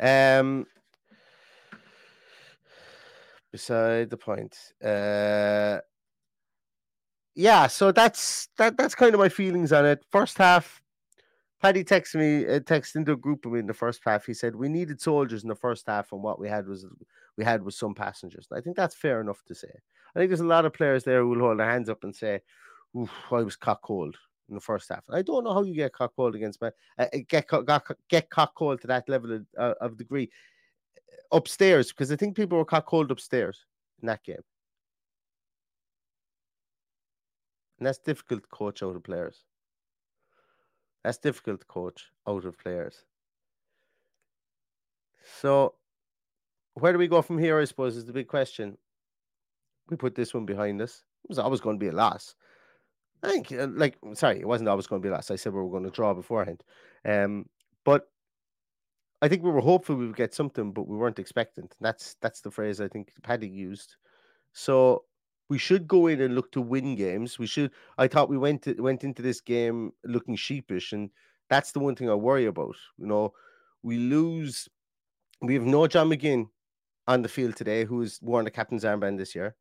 Um, 0.00 0.66
beside 3.52 4.10
the 4.10 4.16
point. 4.16 4.56
Uh, 4.84 5.78
yeah, 7.34 7.66
so 7.66 7.90
that's 7.92 8.48
that. 8.58 8.76
That's 8.76 8.94
kind 8.94 9.14
of 9.14 9.20
my 9.20 9.28
feelings 9.28 9.72
on 9.72 9.86
it. 9.86 10.04
First 10.10 10.38
half, 10.38 10.80
Paddy 11.60 11.82
texted 11.82 12.16
me, 12.16 12.46
uh, 12.46 12.60
texted 12.60 12.96
into 12.96 13.12
a 13.12 13.16
group 13.16 13.44
of 13.44 13.52
me 13.52 13.58
in 13.58 13.66
the 13.66 13.74
first 13.74 14.00
half. 14.04 14.26
He 14.26 14.34
said 14.34 14.54
we 14.54 14.68
needed 14.68 15.00
soldiers 15.00 15.42
in 15.42 15.48
the 15.48 15.54
first 15.56 15.86
half, 15.86 16.12
and 16.12 16.22
what 16.22 16.38
we 16.38 16.48
had 16.48 16.66
was 16.66 16.86
we 17.36 17.44
had 17.44 17.64
was 17.64 17.76
some 17.76 17.94
passengers. 17.94 18.46
I 18.52 18.60
think 18.60 18.76
that's 18.76 18.94
fair 18.94 19.20
enough 19.20 19.42
to 19.48 19.54
say. 19.54 19.72
I 20.14 20.18
think 20.18 20.30
there's 20.30 20.40
a 20.40 20.46
lot 20.46 20.64
of 20.64 20.74
players 20.74 21.02
there 21.02 21.22
who 21.22 21.30
will 21.30 21.40
hold 21.40 21.58
their 21.58 21.70
hands 21.70 21.88
up 21.88 22.04
and 22.04 22.14
say, 22.14 22.40
"Oof, 22.96 23.10
I 23.32 23.42
was 23.42 23.56
cock 23.56 23.82
cold 23.82 24.16
in 24.48 24.54
the 24.54 24.60
first 24.60 24.88
half." 24.88 25.04
I 25.10 25.22
don't 25.22 25.42
know 25.42 25.54
how 25.54 25.64
you 25.64 25.74
get 25.74 25.92
cock 25.92 26.12
cold 26.14 26.36
against 26.36 26.62
uh, 26.62 26.70
uh 26.98 27.06
get 27.28 27.50
get 28.08 28.30
cock 28.30 28.54
cold 28.54 28.80
to 28.82 28.86
that 28.86 29.08
level 29.08 29.32
of, 29.32 29.46
uh, 29.58 29.74
of 29.80 29.96
degree 29.96 30.30
upstairs 31.32 31.88
because 31.88 32.12
I 32.12 32.16
think 32.16 32.36
people 32.36 32.58
were 32.58 32.64
cock 32.64 32.86
cold 32.86 33.10
upstairs 33.10 33.64
in 34.02 34.06
that 34.06 34.22
game. 34.22 34.42
And 37.78 37.86
that's 37.86 37.98
difficult 37.98 38.42
to 38.42 38.48
coach 38.48 38.82
out 38.82 38.96
of 38.96 39.02
players. 39.02 39.44
That's 41.02 41.18
difficult 41.18 41.60
to 41.60 41.66
coach 41.66 42.10
out 42.26 42.44
of 42.44 42.58
players. 42.58 43.04
So, 45.40 45.74
where 46.74 46.92
do 46.92 46.98
we 46.98 47.08
go 47.08 47.22
from 47.22 47.38
here? 47.38 47.58
I 47.58 47.64
suppose 47.64 47.96
is 47.96 48.04
the 48.04 48.12
big 48.12 48.28
question. 48.28 48.76
We 49.88 49.96
put 49.96 50.14
this 50.14 50.32
one 50.32 50.46
behind 50.46 50.80
us. 50.80 51.04
It 51.24 51.28
was 51.28 51.38
always 51.38 51.60
going 51.60 51.76
to 51.76 51.84
be 51.84 51.88
a 51.88 51.92
loss. 51.92 52.34
I 53.22 53.28
think, 53.28 53.52
uh, 53.52 53.68
like, 53.70 53.96
sorry, 54.14 54.40
it 54.40 54.48
wasn't 54.48 54.68
always 54.68 54.86
going 54.86 55.00
to 55.00 55.06
be 55.06 55.10
a 55.10 55.12
loss. 55.12 55.30
I 55.30 55.36
said 55.36 55.52
we 55.52 55.60
were 55.60 55.70
going 55.70 55.84
to 55.84 55.90
draw 55.90 56.12
beforehand. 56.14 56.62
Um, 57.04 57.46
but 57.84 58.08
I 59.22 59.28
think 59.28 59.42
we 59.42 59.50
were 59.50 59.60
hopeful 59.60 59.96
we 59.96 60.06
would 60.06 60.16
get 60.16 60.34
something, 60.34 60.72
but 60.72 60.88
we 60.88 60.96
weren't 60.96 61.18
expecting. 61.18 61.68
That's 61.80 62.16
that's 62.20 62.40
the 62.40 62.50
phrase 62.50 62.80
I 62.80 62.88
think 62.88 63.12
Paddy 63.22 63.48
used. 63.48 63.96
So 64.52 65.04
we 65.48 65.58
should 65.58 65.86
go 65.86 66.06
in 66.06 66.20
and 66.20 66.34
look 66.34 66.52
to 66.52 66.60
win 66.60 66.96
games. 66.96 67.38
We 67.38 67.46
should. 67.46 67.70
I 67.98 68.08
thought 68.08 68.28
we 68.28 68.38
went 68.38 68.62
to, 68.62 68.74
went 68.80 69.04
into 69.04 69.22
this 69.22 69.40
game 69.40 69.92
looking 70.04 70.36
sheepish, 70.36 70.92
and 70.92 71.10
that's 71.50 71.72
the 71.72 71.80
one 71.80 71.94
thing 71.94 72.10
I 72.10 72.14
worry 72.14 72.46
about. 72.46 72.76
You 72.98 73.06
know, 73.06 73.32
we 73.82 73.98
lose. 73.98 74.68
We 75.42 75.54
have 75.54 75.64
no 75.64 75.86
John 75.86 76.08
McGinn 76.08 76.48
on 77.06 77.22
the 77.22 77.28
field 77.28 77.56
today, 77.56 77.84
who 77.84 78.00
has 78.00 78.18
worn 78.22 78.44
the 78.44 78.50
captain's 78.50 78.84
armband 78.84 79.18
this 79.18 79.34
year. 79.34 79.54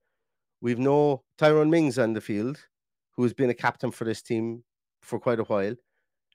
We've 0.62 0.80
no 0.80 1.24
Tyrone 1.38 1.70
Mings 1.70 2.00
on 2.00 2.14
the 2.14 2.22
field, 2.22 2.58
who 3.12 3.24
has 3.24 3.34
been 3.34 3.50
a 3.50 3.54
captain 3.54 3.92
for 3.92 4.06
this 4.06 4.22
team 4.22 4.64
for 5.02 5.20
quite 5.20 5.40
a 5.40 5.44
while. 5.44 5.76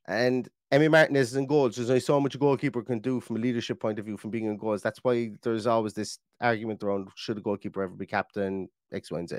And 0.06 0.48
Emi 0.72 0.90
Martinez 0.90 1.30
is 1.30 1.36
in 1.36 1.46
goals. 1.46 1.76
There's 1.76 1.88
only 1.88 2.00
so 2.00 2.20
much 2.20 2.34
a 2.34 2.38
goalkeeper 2.38 2.82
can 2.82 2.98
do 2.98 3.20
from 3.20 3.36
a 3.36 3.38
leadership 3.38 3.80
point 3.80 3.98
of 3.98 4.04
view 4.04 4.18
from 4.18 4.30
being 4.30 4.44
in 4.44 4.58
goals. 4.58 4.82
That's 4.82 5.02
why 5.02 5.32
there's 5.42 5.66
always 5.66 5.94
this 5.94 6.18
argument 6.42 6.82
around 6.82 7.08
should 7.14 7.38
a 7.38 7.40
goalkeeper 7.40 7.82
ever 7.82 7.94
be 7.94 8.04
captain, 8.04 8.68
X, 8.92 9.10
Y, 9.10 9.18
and 9.18 9.28
Z. 9.28 9.36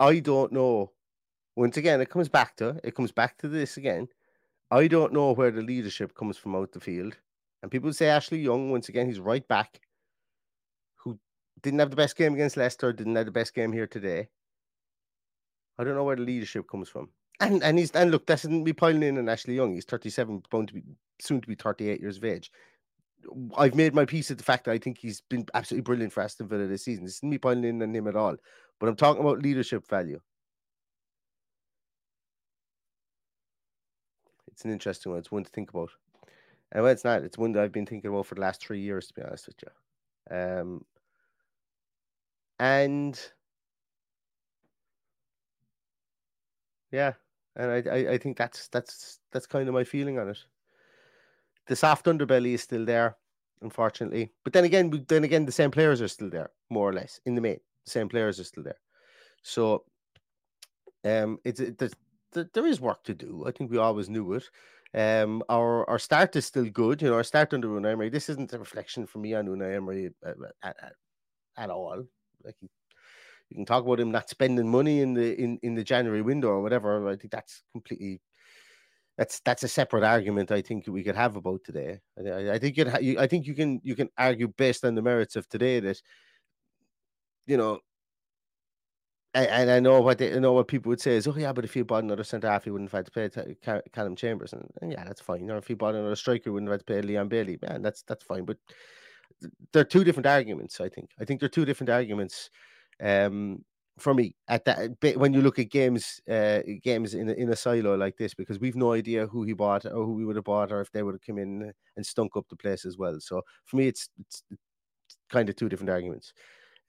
I 0.00 0.18
don't 0.20 0.52
know. 0.52 0.92
Once 1.56 1.76
again, 1.76 2.00
it 2.00 2.10
comes 2.10 2.28
back 2.28 2.56
to 2.56 2.80
it 2.84 2.94
comes 2.94 3.12
back 3.12 3.36
to 3.38 3.48
this 3.48 3.76
again. 3.76 4.08
I 4.70 4.88
don't 4.88 5.12
know 5.12 5.32
where 5.32 5.50
the 5.50 5.62
leadership 5.62 6.14
comes 6.14 6.36
from 6.38 6.56
out 6.56 6.72
the 6.72 6.80
field. 6.80 7.16
And 7.62 7.70
people 7.70 7.92
say 7.92 8.08
Ashley 8.08 8.38
Young, 8.38 8.70
once 8.70 8.88
again, 8.88 9.06
he's 9.06 9.20
right 9.20 9.46
back, 9.46 9.80
who 10.96 11.18
didn't 11.62 11.80
have 11.80 11.90
the 11.90 11.96
best 11.96 12.16
game 12.16 12.34
against 12.34 12.56
Leicester, 12.56 12.92
didn't 12.92 13.16
have 13.16 13.26
the 13.26 13.32
best 13.32 13.54
game 13.54 13.72
here 13.72 13.86
today. 13.86 14.28
I 15.78 15.84
don't 15.84 15.94
know 15.94 16.04
where 16.04 16.16
the 16.16 16.22
leadership 16.22 16.68
comes 16.68 16.88
from. 16.88 17.10
And 17.40 17.62
and 17.62 17.78
he's 17.78 17.90
and 17.90 18.10
look, 18.10 18.26
that 18.26 18.40
isn't 18.40 18.64
me 18.64 18.72
piling 18.72 19.02
in 19.02 19.18
on 19.18 19.28
Ashley 19.28 19.54
Young. 19.54 19.74
He's 19.74 19.84
37, 19.84 20.42
going 20.50 20.66
to 20.68 20.74
be 20.74 20.82
soon 21.20 21.40
to 21.40 21.48
be 21.48 21.54
38 21.54 22.00
years 22.00 22.16
of 22.16 22.24
age. 22.24 22.50
I've 23.56 23.74
made 23.74 23.94
my 23.94 24.04
peace 24.04 24.30
at 24.30 24.38
the 24.38 24.44
fact 24.44 24.64
that 24.64 24.72
I 24.72 24.78
think 24.78 24.98
he's 24.98 25.20
been 25.20 25.46
absolutely 25.54 25.82
brilliant 25.82 26.12
for 26.12 26.22
Aston 26.22 26.48
Villa 26.48 26.66
this 26.66 26.84
season. 26.84 27.04
This 27.04 27.16
isn't 27.16 27.28
me 27.28 27.38
piling 27.38 27.64
in 27.64 27.82
on 27.82 27.94
him 27.94 28.06
at 28.06 28.16
all. 28.16 28.36
But 28.78 28.88
I'm 28.88 28.96
talking 28.96 29.22
about 29.22 29.42
leadership 29.42 29.86
value. 29.88 30.20
It's 34.48 34.64
an 34.64 34.70
interesting 34.72 35.12
one. 35.12 35.18
It's 35.18 35.32
one 35.32 35.44
to 35.44 35.50
think 35.50 35.70
about. 35.70 35.90
And 36.72 36.82
well, 36.82 36.92
it's 36.92 37.04
not. 37.04 37.22
It's 37.22 37.38
one 37.38 37.52
that 37.52 37.62
I've 37.62 37.72
been 37.72 37.86
thinking 37.86 38.10
about 38.10 38.26
for 38.26 38.34
the 38.34 38.40
last 38.40 38.64
three 38.64 38.80
years, 38.80 39.08
to 39.08 39.14
be 39.14 39.22
honest 39.22 39.48
with 39.48 39.56
you. 39.62 40.36
Um, 40.36 40.84
and 42.58 43.20
yeah, 46.90 47.12
and 47.56 47.70
I, 47.70 47.90
I, 47.90 48.12
I 48.12 48.18
think 48.18 48.36
that's 48.36 48.68
that's 48.68 49.20
that's 49.32 49.46
kind 49.46 49.68
of 49.68 49.74
my 49.74 49.84
feeling 49.84 50.18
on 50.18 50.28
it 50.28 50.38
the 51.66 51.76
soft 51.76 52.06
underbelly 52.06 52.54
is 52.54 52.62
still 52.62 52.84
there, 52.84 53.16
unfortunately. 53.60 54.32
But 54.44 54.52
then 54.52 54.64
again, 54.64 55.04
then 55.08 55.24
again, 55.24 55.46
the 55.46 55.52
same 55.52 55.70
players 55.70 56.00
are 56.00 56.08
still 56.08 56.30
there, 56.30 56.50
more 56.70 56.88
or 56.88 56.92
less, 56.92 57.20
in 57.26 57.34
the 57.34 57.40
main. 57.40 57.60
The 57.84 57.90
same 57.90 58.08
players 58.08 58.40
are 58.40 58.44
still 58.44 58.62
there. 58.62 58.78
So, 59.42 59.84
um, 61.04 61.38
it's 61.44 61.60
it, 61.60 61.78
there's, 61.78 61.94
there 62.32 62.66
is 62.66 62.80
work 62.80 63.04
to 63.04 63.14
do. 63.14 63.44
I 63.46 63.50
think 63.50 63.70
we 63.70 63.78
always 63.78 64.08
knew 64.08 64.34
it. 64.34 64.48
Um, 64.94 65.42
our 65.48 65.88
our 65.90 65.98
start 65.98 66.36
is 66.36 66.46
still 66.46 66.68
good. 66.70 67.02
You 67.02 67.10
know, 67.10 67.16
our 67.16 67.24
start 67.24 67.52
under 67.54 67.68
Unai 67.68 67.92
Emery. 67.92 68.08
This 68.08 68.28
isn't 68.28 68.52
a 68.52 68.58
reflection 68.58 69.06
for 69.06 69.18
me 69.18 69.34
on 69.34 69.46
Unai 69.46 69.76
Emery 69.76 70.10
at, 70.24 70.36
at, 70.62 70.76
at, 70.82 70.92
at 71.56 71.70
all. 71.70 72.04
Like 72.44 72.56
you 73.50 73.56
can 73.56 73.64
talk 73.64 73.84
about 73.84 74.00
him 74.00 74.10
not 74.10 74.30
spending 74.30 74.68
money 74.68 75.00
in 75.00 75.14
the 75.14 75.34
in, 75.40 75.58
in 75.62 75.74
the 75.74 75.84
January 75.84 76.22
window 76.22 76.48
or 76.48 76.62
whatever. 76.62 77.08
I 77.08 77.16
think 77.16 77.30
that's 77.32 77.62
completely 77.72 78.20
that's 79.16 79.40
that's 79.40 79.62
a 79.62 79.68
separate 79.68 80.04
argument 80.04 80.50
I 80.50 80.62
think 80.62 80.86
we 80.86 81.02
could 81.02 81.16
have 81.16 81.36
about 81.36 81.64
today. 81.64 82.00
I, 82.18 82.52
I 82.52 82.58
think 82.58 82.76
you 82.76 83.18
I 83.18 83.26
think 83.26 83.46
you 83.46 83.54
can 83.54 83.80
you 83.82 83.94
can 83.96 84.10
argue 84.18 84.48
based 84.48 84.84
on 84.84 84.94
the 84.94 85.02
merits 85.02 85.36
of 85.36 85.48
today 85.48 85.80
that 85.80 86.00
you 87.46 87.56
know 87.56 87.80
and, 89.36 89.70
I 89.70 89.80
know 89.80 90.00
what 90.00 90.18
they, 90.18 90.30
you 90.30 90.40
know 90.40 90.52
what 90.52 90.68
people 90.68 90.88
would 90.90 91.00
say 91.00 91.16
is, 91.16 91.26
oh 91.26 91.34
yeah, 91.36 91.52
but 91.52 91.64
if 91.64 91.74
he 91.74 91.82
bought 91.82 92.04
another 92.04 92.24
centre 92.24 92.48
half, 92.48 92.64
he 92.64 92.70
wouldn't 92.70 92.90
have 92.90 93.04
had 93.04 93.30
to 93.30 93.54
pay 93.54 93.82
Callum 93.92 94.16
Chambers, 94.16 94.52
and, 94.52 94.66
and, 94.80 94.90
yeah, 94.90 95.04
that's 95.04 95.20
fine. 95.20 95.50
Or 95.50 95.58
if 95.58 95.66
he 95.66 95.74
bought 95.74 95.94
another 95.94 96.16
striker, 96.16 96.44
he 96.44 96.50
wouldn't 96.50 96.70
have 96.70 96.80
had 96.80 96.86
to 96.86 96.92
pay 96.92 97.02
Leon 97.02 97.28
Bailey. 97.28 97.58
Man, 97.60 97.82
that's 97.82 98.02
that's 98.02 98.24
fine. 98.24 98.44
But 98.44 98.56
they're 99.72 99.84
two 99.84 100.04
different 100.04 100.26
arguments. 100.26 100.80
I 100.80 100.88
think. 100.88 101.10
I 101.20 101.24
think 101.24 101.40
they're 101.40 101.48
two 101.48 101.66
different 101.66 101.90
arguments. 101.90 102.50
Um, 103.02 103.64
for 103.98 104.12
me, 104.12 104.34
at 104.48 104.64
that 104.66 105.00
bit 105.00 105.18
when 105.18 105.32
you 105.32 105.40
look 105.40 105.58
at 105.58 105.70
games, 105.70 106.20
uh, 106.30 106.60
games 106.82 107.14
in 107.14 107.30
a, 107.30 107.32
in 107.32 107.50
a 107.50 107.56
silo 107.56 107.96
like 107.96 108.16
this, 108.18 108.34
because 108.34 108.60
we've 108.60 108.76
no 108.76 108.92
idea 108.92 109.26
who 109.26 109.42
he 109.42 109.54
bought 109.54 109.86
or 109.86 110.04
who 110.04 110.12
we 110.12 110.24
would 110.24 110.36
have 110.36 110.44
bought, 110.44 110.70
or 110.70 110.80
if 110.80 110.92
they 110.92 111.02
would 111.02 111.14
have 111.14 111.22
come 111.22 111.38
in 111.38 111.72
and 111.96 112.06
stunk 112.06 112.36
up 112.36 112.46
the 112.50 112.56
place 112.56 112.84
as 112.84 112.98
well. 112.98 113.18
So 113.20 113.42
for 113.64 113.76
me, 113.76 113.88
it's 113.88 114.10
it's, 114.20 114.42
kind 115.30 115.48
of 115.48 115.56
two 115.56 115.68
different 115.68 115.90
arguments. 115.90 116.32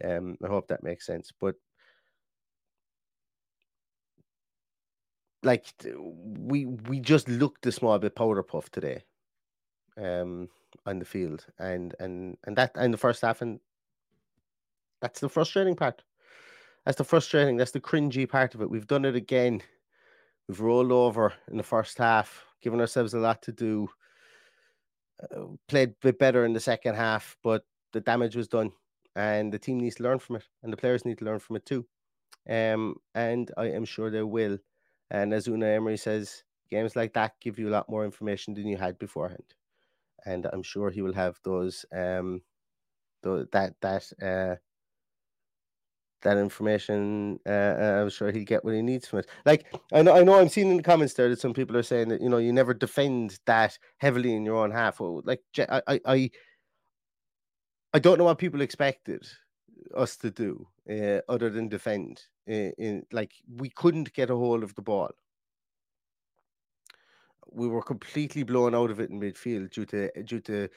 Um, 0.03 0.37
I 0.43 0.47
hope 0.47 0.67
that 0.67 0.83
makes 0.83 1.05
sense. 1.05 1.31
But 1.39 1.55
like 5.43 5.65
we 5.85 6.65
we 6.65 6.99
just 6.99 7.29
looked 7.29 7.65
a 7.65 7.71
small 7.71 7.97
bit 7.99 8.15
powder 8.15 8.43
puff 8.43 8.69
today 8.71 9.03
um 9.97 10.49
on 10.85 10.99
the 10.99 11.05
field 11.05 11.45
and 11.59 11.95
and 11.99 12.37
and 12.45 12.57
that 12.57 12.75
in 12.77 12.91
the 12.91 12.97
first 12.97 13.21
half 13.21 13.41
and 13.41 13.59
that's 15.01 15.19
the 15.19 15.29
frustrating 15.29 15.75
part. 15.75 16.03
That's 16.85 16.97
the 16.97 17.03
frustrating 17.03 17.57
that's 17.57 17.71
the 17.71 17.81
cringy 17.81 18.27
part 18.29 18.55
of 18.55 18.61
it. 18.61 18.69
We've 18.69 18.87
done 18.87 19.05
it 19.05 19.15
again. 19.15 19.61
We've 20.47 20.61
rolled 20.61 20.91
over 20.91 21.33
in 21.51 21.57
the 21.57 21.63
first 21.63 21.97
half 21.97 22.45
given 22.61 22.79
ourselves 22.79 23.13
a 23.13 23.19
lot 23.19 23.41
to 23.43 23.51
do 23.51 23.87
uh, 25.23 25.45
played 25.67 25.89
a 25.89 25.95
bit 26.01 26.19
better 26.19 26.45
in 26.45 26.53
the 26.53 26.59
second 26.59 26.95
half 26.95 27.37
but 27.43 27.65
the 27.93 28.01
damage 28.01 28.35
was 28.35 28.47
done 28.47 28.71
and 29.15 29.51
the 29.51 29.59
team 29.59 29.79
needs 29.79 29.95
to 29.95 30.03
learn 30.03 30.19
from 30.19 30.37
it 30.37 30.43
and 30.63 30.71
the 30.71 30.77
players 30.77 31.05
need 31.05 31.17
to 31.17 31.25
learn 31.25 31.39
from 31.39 31.55
it 31.55 31.65
too. 31.65 31.85
Um 32.49 32.95
and 33.15 33.51
i 33.57 33.65
am 33.65 33.85
sure 33.85 34.09
they 34.09 34.23
will. 34.23 34.57
And 35.09 35.33
as 35.33 35.47
Unai 35.47 35.75
Emery 35.75 35.97
says, 35.97 36.43
games 36.69 36.95
like 36.95 37.13
that 37.13 37.33
give 37.39 37.57
you 37.59 37.69
a 37.69 37.75
lot 37.77 37.89
more 37.89 38.05
information 38.05 38.53
than 38.53 38.67
you 38.67 38.77
had 38.77 38.99
beforehand. 38.99 39.55
And 40.25 40.45
I'm 40.51 40.63
sure 40.63 40.89
he 40.89 41.01
will 41.01 41.13
have 41.13 41.39
those 41.43 41.85
um 41.91 42.41
th- 43.23 43.47
that 43.51 43.75
that 43.81 44.11
uh 44.21 44.55
that 46.21 46.37
information 46.37 47.39
uh, 47.45 47.49
uh, 47.49 47.99
I'm 48.01 48.09
sure 48.09 48.31
he'll 48.31 48.43
get 48.43 48.65
what 48.65 48.73
he 48.73 48.81
needs 48.81 49.07
from 49.07 49.19
it. 49.19 49.27
Like 49.45 49.65
I 49.93 50.01
know 50.01 50.15
I 50.15 50.23
know 50.23 50.39
I'm 50.39 50.49
seeing 50.49 50.71
in 50.71 50.77
the 50.77 50.83
comments 50.83 51.13
there 51.13 51.29
that 51.29 51.39
some 51.39 51.53
people 51.53 51.77
are 51.77 51.83
saying 51.83 52.09
that 52.09 52.21
you 52.21 52.29
know 52.29 52.37
you 52.37 52.51
never 52.51 52.73
defend 52.73 53.39
that 53.45 53.77
heavily 53.97 54.33
in 54.33 54.43
your 54.43 54.55
own 54.55 54.71
half. 54.71 54.99
Like 54.99 55.41
I 55.57 55.99
I 56.05 56.31
I 57.93 57.99
don't 57.99 58.17
know 58.17 58.25
what 58.25 58.39
people 58.39 58.61
expected 58.61 59.27
us 59.95 60.17
to 60.17 60.31
do 60.31 60.67
uh, 60.89 61.21
other 61.29 61.49
than 61.49 61.69
defend. 61.69 62.23
In, 62.47 62.73
in 62.77 63.05
like 63.11 63.33
we 63.55 63.69
couldn't 63.69 64.13
get 64.13 64.29
a 64.29 64.35
hold 64.35 64.63
of 64.63 64.73
the 64.75 64.81
ball. 64.81 65.11
We 67.49 67.67
were 67.67 67.81
completely 67.81 68.43
blown 68.43 68.75
out 68.75 68.91
of 68.91 68.99
it 68.99 69.09
in 69.09 69.19
midfield 69.19 69.71
due 69.71 69.85
to 69.85 70.23
due 70.23 70.41
to 70.41 70.69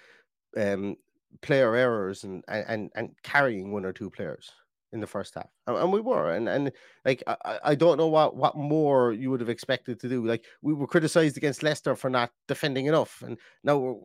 um, 0.57 0.97
player 1.43 1.75
errors 1.75 2.25
and, 2.25 2.45
and 2.49 2.91
and 2.95 3.11
carrying 3.23 3.73
one 3.73 3.85
or 3.85 3.93
two 3.93 4.11
players 4.11 4.51
in 4.93 5.01
the 5.01 5.07
first 5.07 5.35
half, 5.35 5.49
and, 5.67 5.77
and 5.77 5.93
we 5.93 6.01
were, 6.01 6.33
and 6.33 6.49
and 6.49 6.73
like 7.05 7.23
I, 7.27 7.59
I 7.65 7.75
don't 7.75 7.99
know 7.99 8.09
what 8.09 8.37
what 8.37 8.57
more 8.57 9.13
you 9.13 9.31
would 9.31 9.41
have 9.41 9.49
expected 9.49 10.01
to 10.01 10.09
do. 10.09 10.27
Like 10.27 10.45
we 10.63 10.73
were 10.73 10.87
criticized 10.87 11.37
against 11.37 11.63
Leicester 11.63 11.95
for 11.95 12.11
not 12.11 12.31
defending 12.49 12.87
enough, 12.87 13.23
and 13.23 13.39
now 13.63 14.01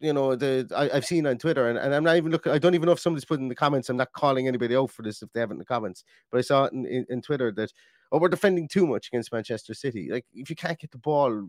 you 0.00 0.12
know 0.12 0.34
the 0.34 0.68
I, 0.76 0.94
have 0.94 1.06
seen 1.06 1.26
on 1.26 1.38
Twitter, 1.38 1.68
and, 1.68 1.78
and 1.78 1.94
I'm 1.94 2.04
not 2.04 2.16
even 2.16 2.32
looking. 2.32 2.52
I 2.52 2.58
don't 2.58 2.74
even 2.74 2.86
know 2.86 2.92
if 2.92 3.00
somebody's 3.00 3.24
put 3.24 3.40
in 3.40 3.48
the 3.48 3.54
comments. 3.54 3.88
I'm 3.88 3.96
not 3.96 4.12
calling 4.12 4.48
anybody 4.48 4.76
out 4.76 4.90
for 4.90 5.02
this 5.02 5.22
if 5.22 5.32
they 5.32 5.40
haven't 5.40 5.56
in 5.56 5.58
the 5.60 5.64
comments, 5.64 6.04
but 6.30 6.38
I 6.38 6.42
saw 6.42 6.64
it 6.64 6.72
in, 6.72 6.84
in, 6.86 7.06
in 7.08 7.22
Twitter 7.22 7.52
that 7.52 7.72
oh 8.12 8.18
we're 8.18 8.28
defending 8.28 8.68
too 8.68 8.86
much 8.86 9.08
against 9.08 9.32
Manchester 9.32 9.74
City. 9.74 10.10
Like 10.10 10.26
if 10.34 10.50
you 10.50 10.56
can't 10.56 10.78
get 10.78 10.90
the 10.90 10.98
ball, 10.98 11.48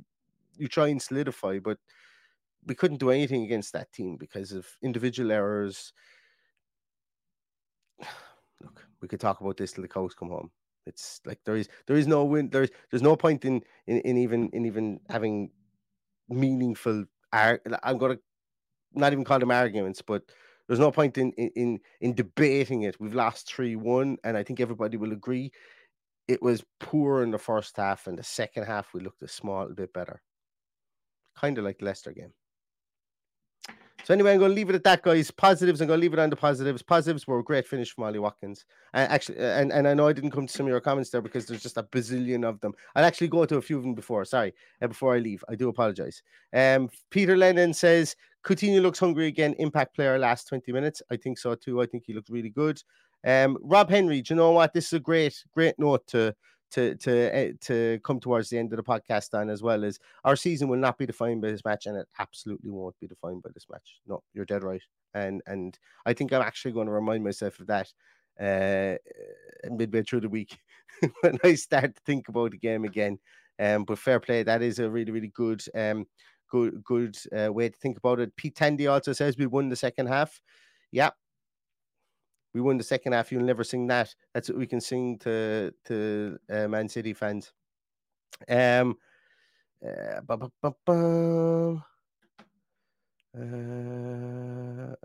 you 0.58 0.68
try 0.68 0.88
and 0.88 1.02
solidify, 1.02 1.60
but 1.60 1.78
we 2.66 2.76
couldn't 2.76 3.00
do 3.00 3.12
anything 3.12 3.44
against 3.44 3.74
that 3.74 3.92
team 3.92 4.18
because 4.18 4.52
of 4.52 4.68
individual 4.82 5.32
errors. 5.32 5.94
Look, 8.62 8.88
we 9.02 9.08
could 9.08 9.20
talk 9.20 9.42
about 9.42 9.58
this 9.58 9.74
till 9.74 9.82
the 9.82 9.88
cows 9.88 10.14
come 10.14 10.30
home. 10.30 10.52
It's 10.86 11.20
like 11.26 11.40
there 11.46 11.56
is 11.56 11.68
there 11.88 11.98
is 11.98 12.08
no 12.08 12.24
win. 12.26 12.50
There's 12.50 12.70
there's 12.92 13.02
no 13.02 13.16
point 13.16 13.46
in 13.46 13.62
in, 13.88 13.98
in 14.00 14.18
even 14.18 14.50
in 14.50 14.66
even 14.66 15.00
having 15.10 15.52
meaningful. 16.30 17.06
I'm 17.34 17.60
to 18.00 18.20
not 18.94 19.12
even 19.12 19.26
call 19.26 19.40
them 19.40 19.52
arguments, 19.52 20.02
but 20.02 20.24
there's 20.68 20.80
no 20.80 20.92
point 20.92 21.18
in 21.18 21.32
in 21.34 21.80
in 22.02 22.14
debating 22.14 22.84
it. 22.84 23.00
We've 23.00 23.16
lost 23.16 23.48
three 23.48 23.76
one, 23.76 24.18
and 24.24 24.38
I 24.38 24.44
think 24.44 24.60
everybody 24.60 24.98
will 24.98 25.12
agree 25.12 25.52
it 26.28 26.42
was 26.42 26.64
poor 26.80 27.24
in 27.24 27.32
the 27.32 27.38
first 27.38 27.78
half, 27.78 28.08
and 28.08 28.18
the 28.18 28.24
second 28.24 28.64
half 28.64 28.94
we 28.94 29.02
looked 29.02 29.22
a 29.22 29.28
small 29.28 29.68
bit 29.70 29.94
better, 29.94 30.22
kind 31.36 31.58
of 31.58 31.64
like 31.64 31.82
Leicester 31.82 32.12
game. 32.14 32.34
So 34.06 34.14
anyway, 34.14 34.34
I'm 34.34 34.38
going 34.40 34.52
to 34.52 34.56
leave 34.56 34.70
it 34.70 34.76
at 34.76 34.84
that, 34.84 35.02
guys. 35.02 35.32
Positives. 35.32 35.82
I'm 35.82 35.88
going 35.88 36.00
to 36.00 36.02
leave 36.02 36.14
it 36.14 36.20
on 36.20 36.30
the 36.30 36.36
positives. 36.36 36.84
Positives 36.84 37.26
were 37.26 37.40
a 37.40 37.44
great 37.44 37.66
finish 37.66 37.92
from 37.92 38.04
Ollie 38.04 38.20
Watkins. 38.20 38.64
And 38.94 39.12
actually, 39.12 39.40
and, 39.40 39.72
and 39.72 39.88
I 39.88 39.96
know 39.96 40.08
I 40.08 40.14
didn't 40.14 40.30
come 40.30 40.46
to 40.46 40.54
some 40.54 40.68
of 40.68 40.70
your 40.70 40.80
comments 40.80 41.10
there 41.10 41.24
because 41.24 41.48
there's 41.48 41.64
just 41.64 41.78
a 41.78 41.82
bazillion 41.82 42.48
of 42.48 42.62
them. 42.62 42.74
I'll 42.96 43.04
actually 43.04 43.30
go 43.30 43.46
to 43.48 43.58
a 43.58 43.62
few 43.64 43.78
of 43.78 43.82
them 43.82 43.96
before. 43.96 44.24
Sorry, 44.24 44.54
uh, 44.80 44.86
before 44.86 45.16
I 45.16 45.18
leave, 45.18 45.44
I 45.50 45.56
do 45.56 45.70
apologize. 45.70 46.22
Um, 46.54 46.88
Peter 47.10 47.36
Lennon 47.36 47.74
says 47.74 48.16
Coutinho 48.46 48.80
looks 48.80 49.00
hungry 49.00 49.26
again. 49.26 49.56
Impact 49.58 49.96
player 49.96 50.20
last 50.20 50.50
20 50.50 50.72
minutes. 50.72 51.02
I 51.10 51.18
think 51.18 51.40
so 51.40 51.56
too. 51.56 51.82
I 51.82 51.88
think 51.88 52.04
he 52.06 52.14
looked 52.14 52.30
really 52.30 52.52
good. 52.52 52.80
Um, 53.26 53.58
Rob 53.60 53.90
Henry, 53.90 54.22
do 54.22 54.36
you 54.36 54.38
know 54.38 54.52
what? 54.52 54.72
This 54.72 54.86
is 54.86 54.94
a 54.94 55.00
great, 55.00 55.44
great 55.52 55.80
note 55.80 56.06
to 56.10 56.36
to 56.76 56.96
to 56.96 57.36
uh, 57.36 57.52
to 57.62 58.00
come 58.04 58.20
towards 58.20 58.50
the 58.50 58.58
end 58.58 58.74
of 58.74 58.78
the 58.78 58.84
podcast 58.84 59.34
on 59.34 59.50
as 59.50 59.64
well 59.64 59.84
is 59.84 59.98
our 60.26 60.36
season 60.36 60.68
will 60.68 60.78
not 60.78 60.98
be 60.98 61.06
defined 61.06 61.42
by 61.42 61.50
this 61.50 61.64
match 61.64 61.86
and 61.86 61.98
it 61.98 62.08
absolutely 62.20 62.70
won't 62.70 63.00
be 63.00 63.08
defined 63.08 63.42
by 63.42 63.50
this 63.54 63.66
match. 63.72 64.02
No 64.06 64.22
you're 64.34 64.46
dead 64.46 64.64
right. 64.64 64.84
And 65.14 65.42
and 65.48 65.80
i 66.06 66.14
think 66.14 66.34
i'm 66.34 66.42
actually 66.42 66.74
going 66.74 66.88
to 66.88 66.94
remind 66.94 67.24
myself 67.24 67.58
of 67.62 67.68
that 67.68 67.88
uh 68.42 68.98
midway 69.72 70.04
through 70.04 70.20
the 70.20 70.30
week 70.30 70.60
when 71.22 71.38
i 71.46 71.56
start 71.56 71.96
to 71.96 72.02
think 72.06 72.28
about 72.28 72.52
the 72.52 72.58
game 72.58 72.84
again. 72.84 73.18
Um 73.58 73.86
but 73.86 73.98
fair 73.98 74.20
play 74.20 74.44
that 74.44 74.62
is 74.62 74.80
a 74.80 74.90
really 74.90 75.12
really 75.14 75.32
good 75.34 75.64
um 75.74 76.06
good 76.52 76.84
good 76.84 77.18
uh, 77.36 77.52
way 77.52 77.70
to 77.70 77.78
think 77.78 77.98
about 77.98 78.20
it. 78.20 78.36
Pete 78.36 78.56
tandy 78.56 78.88
also 78.88 79.14
says 79.14 79.38
we 79.38 79.46
won 79.46 79.70
the 79.70 79.76
second 79.76 80.08
half. 80.08 80.42
Yeah 80.92 81.12
we 82.56 82.62
won 82.62 82.78
the 82.78 82.84
second 82.84 83.12
half. 83.12 83.34
You'll 83.34 83.44
never 83.44 83.66
sing 83.66 83.86
that. 83.88 84.16
That's 84.34 84.48
what 84.48 84.58
we 84.58 84.66
can 84.66 84.80
sing 84.80 85.20
to 85.20 85.74
to 85.88 86.40
uh, 86.50 86.68
Man 86.70 86.88
City 86.88 87.14
fans. 87.14 87.52
Um, 88.48 88.98
uh, 89.86 90.22
bu- 90.22 90.50
bu- 90.62 90.72
bu- 90.86 91.82
uh, 93.38 94.96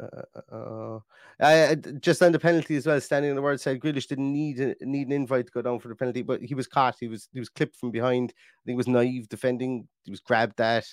uh, 0.53 1.01
uh, 1.41 1.75
just 2.01 2.23
on 2.23 2.31
the 2.31 2.39
penalty 2.39 2.77
as 2.77 2.87
well, 2.87 3.01
standing 3.01 3.31
on 3.31 3.37
the 3.37 3.43
word 3.43 3.61
side, 3.61 3.81
Grealish 3.81 4.07
didn't 4.07 4.33
need 4.33 4.61
a, 4.61 4.77
need 4.83 5.09
an 5.09 5.13
invite 5.13 5.47
to 5.47 5.53
go 5.53 5.63
down 5.63 5.81
for 5.81 5.89
the 5.89 5.97
penalty, 5.97 6.23
but 6.23 6.41
he 6.41 6.55
was 6.55 6.69
caught. 6.69 6.99
He 7.01 7.09
was 7.09 7.29
he 7.33 7.41
was 7.41 7.49
clipped 7.49 7.75
from 7.75 7.91
behind. 7.91 8.33
I 8.33 8.63
think 8.65 8.75
it 8.75 8.77
was 8.77 8.87
naive 8.87 9.29
defending. 9.29 9.89
He 10.05 10.13
was 10.13 10.21
grabbed 10.21 10.59
that. 10.59 10.87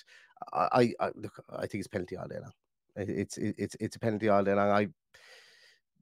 I, 0.52 0.68
I, 0.72 1.06
I 1.06 1.10
look. 1.14 1.40
I 1.50 1.68
think 1.68 1.82
it's 1.82 1.86
penalty 1.86 2.16
all 2.16 2.26
day 2.26 2.40
long. 2.40 2.52
It's 2.96 3.38
it's 3.38 3.76
it's 3.78 3.94
a 3.94 4.00
penalty 4.00 4.28
all 4.28 4.42
day 4.42 4.54
long. 4.54 4.70
I 4.70 4.88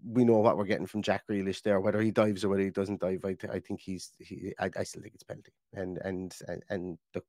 we 0.09 0.25
know 0.25 0.39
what 0.39 0.57
we're 0.57 0.65
getting 0.65 0.87
from 0.87 1.03
Jack 1.03 1.25
Grealish 1.29 1.63
there. 1.63 1.81
Whether 1.81 2.01
he 2.01 2.11
dives 2.11 2.45
or 2.45 2.49
whether 2.49 2.63
he 2.63 2.71
doesn't 2.71 3.01
dive, 3.01 3.25
I, 3.25 3.35
th- 3.35 3.53
I 3.53 3.61
think 3.61 3.81
he's 3.81 4.13
he. 4.19 4.55
I, 4.59 4.71
I, 4.77 4.83
still 4.85 5.03
think 5.03 5.15
it's 5.15 5.25
penalty. 5.25 5.53
And 5.75 5.99
and 5.99 6.35
and, 6.49 6.63
and 6.71 6.99
the, 7.13 7.23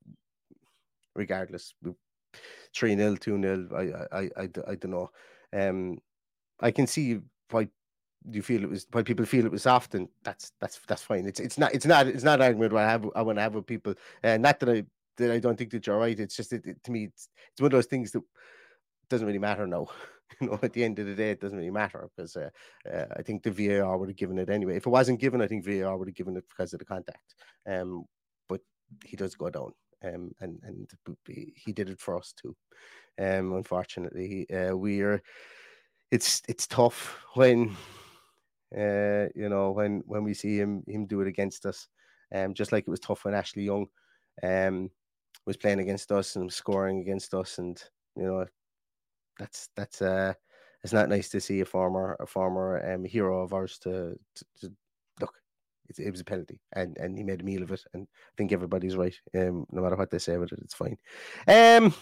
regardless, 1.16 1.74
three 2.76 2.96
0 2.96 3.16
two 3.16 3.42
0 3.42 3.68
I, 3.76 4.18
I 4.18 4.30
I 4.38 4.50
I 4.68 4.76
don't 4.76 4.92
know. 4.92 5.10
Um, 5.54 6.00
I 6.60 6.72
can 6.72 6.88
see 6.88 7.20
why 7.50 7.68
you 8.30 8.42
feel 8.42 8.63
it 8.63 8.70
was 8.70 8.86
why 8.92 9.04
people 9.04 9.26
feel 9.26 9.46
it 9.46 9.52
was 9.52 9.63
soft, 9.63 9.96
and 9.96 10.08
that's 10.24 10.52
that's 10.60 10.80
that's 10.88 11.04
fine. 11.04 11.26
It's 11.26 11.40
it's 11.40 11.58
not 11.58 11.74
it's 11.74 11.86
not 11.86 12.08
it's 12.08 12.24
not 12.24 12.42
argument 12.42 12.74
what 12.74 12.84
I 12.84 12.90
have 12.90 13.06
I 13.16 13.22
want 13.22 13.38
to 13.38 13.42
have 13.42 13.56
with 13.56 13.66
people. 13.66 13.96
And 14.24 14.46
uh, 14.46 14.50
not 14.50 14.60
that 14.60 14.70
I 14.70 14.84
that 15.18 15.32
I 15.32 15.40
don't 15.40 15.58
think 15.58 15.72
that 15.72 15.88
you're 15.88 15.98
right. 15.98 16.20
It's 16.20 16.36
just 16.36 16.52
that 16.52 16.66
it, 16.66 16.84
to 16.84 16.92
me 16.92 17.06
it's 17.06 17.30
it's 17.52 17.62
one 17.62 17.68
of 17.68 17.72
those 17.72 17.88
things 17.88 18.12
that 18.12 18.22
doesn't 19.10 19.26
really 19.26 19.40
matter 19.40 19.66
now. 19.66 19.88
you 20.40 20.48
know, 20.48 20.60
at 20.62 20.74
the 20.74 20.84
end 20.84 21.00
of 21.00 21.06
the 21.06 21.16
day, 21.16 21.32
it 21.32 21.42
doesn't 21.42 21.58
really 21.58 21.72
matter 21.72 22.10
because 22.16 22.36
uh, 22.36 22.50
uh, 22.92 23.06
I 23.16 23.22
think 23.22 23.44
the 23.44 23.52
VAR 23.52 23.98
would 23.98 24.10
have 24.10 24.18
given 24.18 24.38
it 24.38 24.50
anyway. 24.50 24.78
If 24.78 24.86
it 24.86 24.92
wasn't 24.92 25.20
given, 25.20 25.42
I 25.42 25.48
think 25.48 25.66
VAR 25.66 25.98
would 25.98 26.08
have 26.08 26.16
given 26.16 26.38
it 26.38 26.46
because 26.50 26.74
of 26.74 26.80
the 26.80 26.86
contact. 26.86 27.36
Um, 27.68 28.06
but 28.48 28.62
he 29.06 29.16
does 29.16 29.36
go 29.36 29.50
down, 29.50 29.72
um, 30.04 30.32
and 30.42 30.60
and 30.63 30.90
he 31.56 31.72
did 31.74 31.90
it 31.90 32.00
for 32.00 32.18
us 32.18 32.34
too. 32.34 32.56
Um, 33.20 33.54
unfortunately, 33.54 34.50
uh, 34.52 34.76
we're 34.76 35.22
it's 36.12 36.42
it's 36.48 36.68
tough 36.68 37.18
when 37.34 37.76
uh, 38.78 39.28
you 39.36 39.50
know 39.50 39.72
when 39.72 40.04
when 40.06 40.24
we 40.24 40.34
see 40.34 40.58
him 40.58 40.84
him 40.88 41.06
do 41.06 41.22
it 41.22 41.28
against 41.28 41.66
us. 41.66 41.88
Um, 42.34 42.54
just 42.54 42.74
like 42.74 42.84
it 42.86 42.92
was 42.92 43.00
tough 43.00 43.24
when 43.24 43.34
Ashley 43.34 43.63
Young 43.63 43.88
um 44.44 44.92
was 45.46 45.58
playing 45.58 45.80
against 45.80 46.12
us 46.12 46.36
and 46.36 46.52
scoring 46.52 47.00
against 47.00 47.34
us, 47.34 47.58
and 47.58 47.82
you 48.16 48.24
know 48.24 48.46
that's 49.39 49.69
that's 49.76 50.02
uh 50.02 50.34
it's 50.84 50.93
not 50.93 51.10
nice 51.10 51.30
to 51.30 51.41
see 51.41 51.60
a 51.62 51.65
former 51.65 52.15
a 52.19 52.26
former 52.26 52.93
um, 52.93 53.04
hero 53.04 53.41
of 53.41 53.54
ours 53.54 53.78
to, 53.80 54.17
to, 54.36 54.45
to 54.62 54.71
look. 55.19 55.34
It, 55.89 56.00
it, 56.00 56.12
was 56.12 56.21
a 56.21 56.26
penalty, 56.26 56.62
and 56.73 56.97
and 56.97 57.17
he 57.17 57.23
made 57.23 57.41
a 57.41 57.43
meal 57.43 57.63
of 57.63 57.71
it, 57.71 57.84
and 57.93 58.04
I 58.04 58.34
think 58.38 58.52
everybody's 58.52 58.95
right. 58.95 59.15
Um, 59.36 59.65
no 59.71 59.82
matter 59.82 59.95
what 59.95 60.12
they 60.12 60.19
say 60.19 60.36
about 60.36 60.52
it, 60.52 60.60
it's 60.62 60.76
fine. 60.76 60.97
Um, 61.47 61.93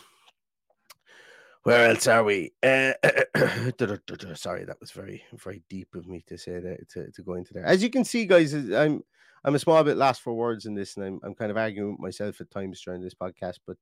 where 1.64 1.90
else 1.90 2.06
are 2.06 2.24
we? 2.24 2.52
Uh, 2.62 2.94
sorry, 4.36 4.66
that 4.66 4.78
was 4.80 4.92
very 4.92 5.24
very 5.34 5.64
deep 5.70 5.96
of 5.96 6.08
me 6.08 6.24
to 6.28 6.38
say 6.38 6.60
that 6.60 6.90
to, 6.90 7.12
to 7.12 7.24
go 7.24 7.34
into 7.34 7.54
there. 7.54 7.66
As 7.66 7.82
you 7.82 7.90
can 7.90 8.06
see, 8.06 8.26
guys, 8.26 8.54
I'm 8.54 9.04
I'm 9.44 9.56
a 9.56 9.60
small 9.60 9.84
bit 9.84 9.98
last 9.98 10.22
for 10.22 10.34
words 10.34 10.66
in 10.66 10.76
this, 10.76 10.96
and 10.96 11.06
I'm 11.06 11.20
I'm 11.24 11.34
kind 11.34 11.50
of 11.50 11.58
arguing 11.58 11.92
with 11.92 12.00
myself 12.00 12.40
at 12.42 12.52
times 12.52 12.82
during 12.82 13.02
this 13.02 13.16
podcast, 13.16 13.60
but 13.66 13.78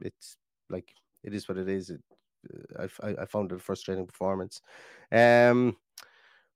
it's 0.00 0.36
like 0.68 0.88
it 1.22 1.34
is 1.34 1.48
what 1.48 1.58
it 1.58 1.68
is. 1.68 1.90
It, 1.90 2.00
I, 2.78 3.08
I 3.22 3.26
found 3.26 3.52
it 3.52 3.56
a 3.56 3.58
frustrating 3.58 4.06
performance. 4.06 4.60
Um, 5.12 5.76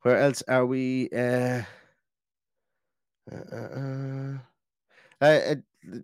where 0.03 0.19
else 0.19 0.43
are 0.49 0.67
we? 0.67 1.09
Uh, 1.11 1.63
uh, 3.31 3.57
uh, 3.57 4.39
uh, 5.21 5.25
uh 5.25 5.55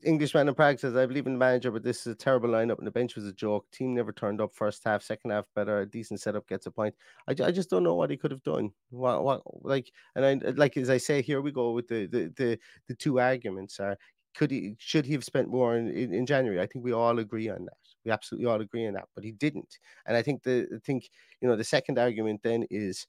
Englishman 0.05 0.49
in 0.49 0.55
Prague 0.55 0.79
says, 0.79 0.97
I 0.97 1.05
believe 1.05 1.27
in 1.27 1.35
the 1.35 1.39
manager, 1.39 1.71
but 1.71 1.83
this 1.83 2.01
is 2.01 2.07
a 2.07 2.15
terrible 2.15 2.49
lineup, 2.49 2.79
and 2.79 2.87
the 2.87 2.91
bench 2.91 3.15
was 3.15 3.27
a 3.27 3.33
joke. 3.33 3.71
Team 3.71 3.95
never 3.95 4.11
turned 4.11 4.41
up 4.41 4.55
first 4.55 4.83
half, 4.85 5.03
second 5.03 5.31
half 5.31 5.45
better. 5.55 5.81
A 5.81 5.87
decent 5.87 6.21
setup 6.21 6.49
gets 6.49 6.67
a 6.67 6.71
point. 6.71 6.95
I, 7.29 7.33
I 7.33 7.51
just 7.51 7.69
don't 7.69 7.83
know 7.83 7.95
what 7.95 8.11
he 8.11 8.17
could 8.17 8.31
have 8.31 8.43
done. 8.43 8.73
What, 8.89 9.23
what 9.23 9.43
like, 9.65 9.93
and 10.15 10.25
I 10.25 10.51
like 10.53 10.77
as 10.79 10.89
I 10.89 10.97
say, 10.97 11.21
here 11.21 11.43
we 11.43 11.53
go 11.53 11.73
with 11.73 11.89
the 11.89 12.07
the 12.07 12.33
the, 12.37 12.59
the 12.89 12.95
two 12.95 13.21
arguments 13.21 13.79
are 13.79 13.99
could 14.37 14.51
he 14.51 14.77
should 14.79 15.07
he 15.07 15.15
have 15.15 15.25
spent 15.25 15.49
more 15.49 15.77
in, 15.77 15.89
in, 15.89 16.13
in, 16.13 16.27
January? 16.27 16.61
I 16.61 16.67
think 16.67 16.85
we 16.85 16.93
all 16.93 17.19
agree 17.19 17.49
on 17.49 17.65
that. 17.65 17.79
We 18.05 18.11
absolutely 18.11 18.47
all 18.47 18.61
agree 18.61 18.87
on 18.87 18.95
that, 18.95 19.09
but 19.15 19.25
he 19.25 19.33
didn't. 19.33 19.79
And 20.07 20.17
I 20.17 20.23
think 20.23 20.43
the 20.43 20.69
I 20.75 20.79
think 20.85 21.09
you 21.41 21.49
know 21.49 21.57
the 21.57 21.65
second 21.65 21.99
argument 21.99 22.43
then 22.43 22.67
is 22.71 23.07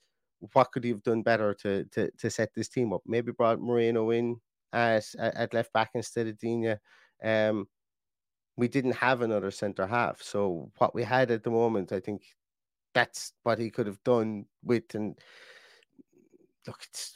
what 0.53 0.71
could 0.71 0.83
he 0.83 0.89
have 0.91 1.03
done 1.03 1.21
better 1.21 1.53
to 1.55 1.83
to 1.85 2.09
to 2.11 2.29
set 2.29 2.53
this 2.55 2.69
team 2.69 2.93
up? 2.93 3.01
Maybe 3.05 3.31
brought 3.31 3.59
Moreno 3.59 4.11
in 4.11 4.39
as 4.71 5.15
at 5.19 5.53
left 5.53 5.73
back 5.73 5.91
instead 5.93 6.27
of 6.27 6.37
Digne. 6.37 6.77
Um, 7.23 7.67
we 8.55 8.67
didn't 8.67 8.93
have 8.93 9.21
another 9.21 9.51
centre 9.51 9.85
half, 9.85 10.21
so 10.21 10.71
what 10.77 10.95
we 10.95 11.03
had 11.03 11.29
at 11.29 11.43
the 11.43 11.51
moment, 11.51 11.91
I 11.91 11.99
think 11.99 12.23
that's 12.93 13.33
what 13.43 13.59
he 13.59 13.69
could 13.69 13.85
have 13.85 14.03
done 14.03 14.45
with. 14.63 14.95
And 14.95 15.15
look, 16.65 16.79
it's 16.83 17.13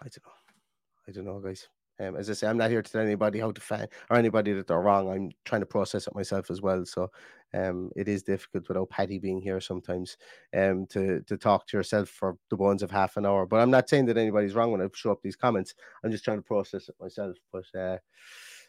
I 0.00 0.04
don't 0.04 0.24
know, 0.24 1.08
I 1.08 1.12
don't 1.12 1.24
know, 1.24 1.40
guys. 1.40 1.68
Um, 2.00 2.16
as 2.16 2.28
I 2.28 2.32
say, 2.32 2.48
I'm 2.48 2.56
not 2.56 2.70
here 2.70 2.82
to 2.82 2.90
tell 2.90 3.00
anybody 3.00 3.38
how 3.38 3.52
to 3.52 3.60
fan 3.60 3.86
or 4.10 4.16
anybody 4.16 4.52
that 4.52 4.66
they're 4.66 4.80
wrong. 4.80 5.10
I'm 5.10 5.30
trying 5.44 5.60
to 5.60 5.66
process 5.66 6.06
it 6.06 6.14
myself 6.14 6.50
as 6.50 6.60
well. 6.60 6.84
So 6.84 7.10
um, 7.52 7.90
it 7.94 8.08
is 8.08 8.22
difficult 8.22 8.68
without 8.68 8.90
Patty 8.90 9.18
being 9.18 9.40
here 9.40 9.60
sometimes 9.60 10.16
um, 10.56 10.86
to 10.90 11.20
to 11.22 11.36
talk 11.36 11.66
to 11.68 11.76
yourself 11.76 12.08
for 12.08 12.36
the 12.50 12.56
bones 12.56 12.82
of 12.82 12.90
half 12.90 13.16
an 13.16 13.26
hour. 13.26 13.46
But 13.46 13.60
I'm 13.60 13.70
not 13.70 13.88
saying 13.88 14.06
that 14.06 14.18
anybody's 14.18 14.54
wrong 14.54 14.72
when 14.72 14.82
I 14.82 14.88
show 14.92 15.12
up 15.12 15.22
these 15.22 15.36
comments. 15.36 15.74
I'm 16.02 16.10
just 16.10 16.24
trying 16.24 16.38
to 16.38 16.42
process 16.42 16.88
it 16.88 16.96
myself. 17.00 17.36
But 17.52 17.64
uh, 17.78 17.98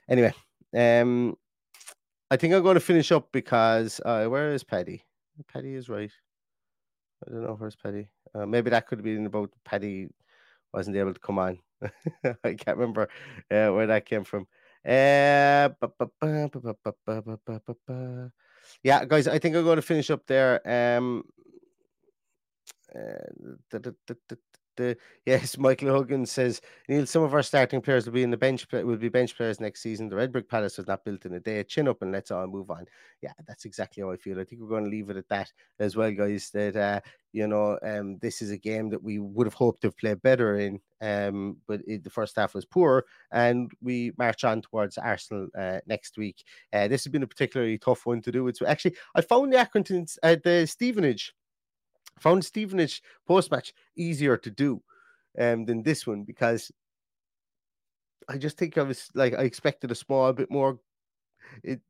anyway, 0.08 0.34
um, 0.78 1.36
I 2.30 2.38
think 2.38 2.54
I'm 2.54 2.64
going 2.64 2.76
to 2.76 2.80
finish 2.80 3.12
up 3.12 3.32
because 3.32 4.00
uh, 4.06 4.26
where 4.26 4.54
is 4.54 4.64
Patty? 4.64 5.04
Patty 5.52 5.74
is 5.74 5.90
right. 5.90 6.12
I 7.28 7.32
don't 7.32 7.44
know 7.44 7.56
where's 7.58 7.76
Patty. 7.76 8.10
Uh, 8.36 8.46
maybe 8.46 8.70
that 8.70 8.88
could 8.88 9.00
have 9.00 9.06
been 9.06 9.26
about 9.26 9.52
Paddy 9.64 10.10
wasn't 10.76 10.98
able 10.98 11.14
to 11.14 11.20
come 11.20 11.40
on. 11.40 11.60
I 12.44 12.54
can't 12.54 12.78
remember 12.78 13.10
uh, 13.52 13.70
where 13.70 13.88
that 13.88 14.06
came 14.06 14.24
from. 14.24 14.48
Uh, 14.86 15.70
yeah, 18.84 19.06
guys, 19.06 19.28
I 19.28 19.40
think 19.40 19.56
I'm 19.56 19.64
going 19.64 19.78
to 19.78 19.82
finish 19.82 20.10
up 20.10 20.28
there. 20.28 20.62
Um, 20.68 21.24
uh, 22.94 23.80
the 24.76 24.98
yes, 25.26 25.58
Michael 25.58 25.90
Hogan 25.90 26.26
says 26.26 26.62
Neil. 26.88 27.06
Some 27.06 27.24
of 27.24 27.34
our 27.34 27.44
starting 27.44 27.82
players 27.82 28.06
will 28.06 28.14
be 28.14 28.24
in 28.24 28.32
the 28.32 28.38
bench. 28.38 28.66
Will 28.72 28.98
be 28.98 29.10
bench 29.10 29.36
players 29.36 29.60
next 29.60 29.82
season. 29.82 30.10
The 30.10 30.16
Red 30.16 30.32
Brick 30.32 30.50
Palace 30.50 30.78
was 30.78 30.88
not 30.88 31.06
built 31.06 31.26
in 31.26 31.34
a 31.34 31.40
day. 31.40 31.64
Chin 31.64 31.88
up 31.88 32.02
and 32.02 32.12
let's 32.12 32.32
all 32.32 32.48
move 32.48 32.70
on. 32.70 32.86
Yeah, 33.22 33.34
that's 33.48 33.66
exactly 33.66 34.04
how 34.04 34.12
I 34.12 34.18
feel. 34.18 34.40
I 34.40 34.44
think 34.44 34.62
we're 34.62 34.70
going 34.70 34.86
to 34.86 34.90
leave 34.90 35.10
it 35.10 35.18
at 35.18 35.30
that 35.30 35.52
as 35.80 35.96
well, 35.96 36.12
guys. 36.12 36.50
That 36.52 36.76
uh, 36.76 37.02
you 37.34 37.48
know, 37.48 37.78
um, 37.84 38.18
this 38.22 38.42
is 38.42 38.52
a 38.52 38.58
game 38.58 38.90
that 38.90 39.04
we 39.04 39.20
would 39.20 39.48
have 39.48 39.54
hoped 39.54 39.82
to 39.82 39.88
have 39.88 39.98
played 39.98 40.22
better 40.22 40.58
in. 40.58 40.80
Um, 41.02 41.58
but 41.68 41.82
it, 41.86 42.04
the 42.04 42.10
first 42.10 42.36
half 42.38 42.56
was 42.56 42.66
poor, 42.66 43.06
and 43.32 43.72
we 43.82 44.14
march 44.18 44.44
on 44.44 44.62
towards 44.62 44.98
Arsenal 44.98 45.48
uh, 45.58 45.80
next 45.86 46.18
week. 46.18 46.44
Uh, 46.72 46.88
this 46.88 47.04
has 47.04 47.12
been 47.12 47.24
a 47.24 47.28
particularly 47.28 47.78
tough 47.78 48.06
one 48.06 48.22
to 48.22 48.32
do. 48.32 48.48
It's 48.48 48.62
actually 48.62 48.96
I 49.16 49.22
found 49.22 49.52
the 49.52 49.58
Accrington, 49.58 50.18
uh, 50.24 50.38
the 50.44 50.66
Stevenage 50.66 51.34
found 52.20 52.44
Stevenage 52.44 53.02
post 53.28 53.52
match 53.52 53.74
easier 53.96 54.38
to 54.38 54.52
do 54.52 54.82
um, 55.40 55.66
than 55.66 55.84
this 55.84 56.08
one 56.08 56.24
because 56.24 56.72
I 58.28 58.38
just 58.38 58.58
think 58.58 58.78
I 58.78 58.84
was 58.84 59.10
like 59.14 59.34
I 59.34 59.44
expected 59.44 59.92
a 59.92 59.96
small 59.96 60.32
bit 60.34 60.50
more 60.50 60.80
it, 61.64 61.82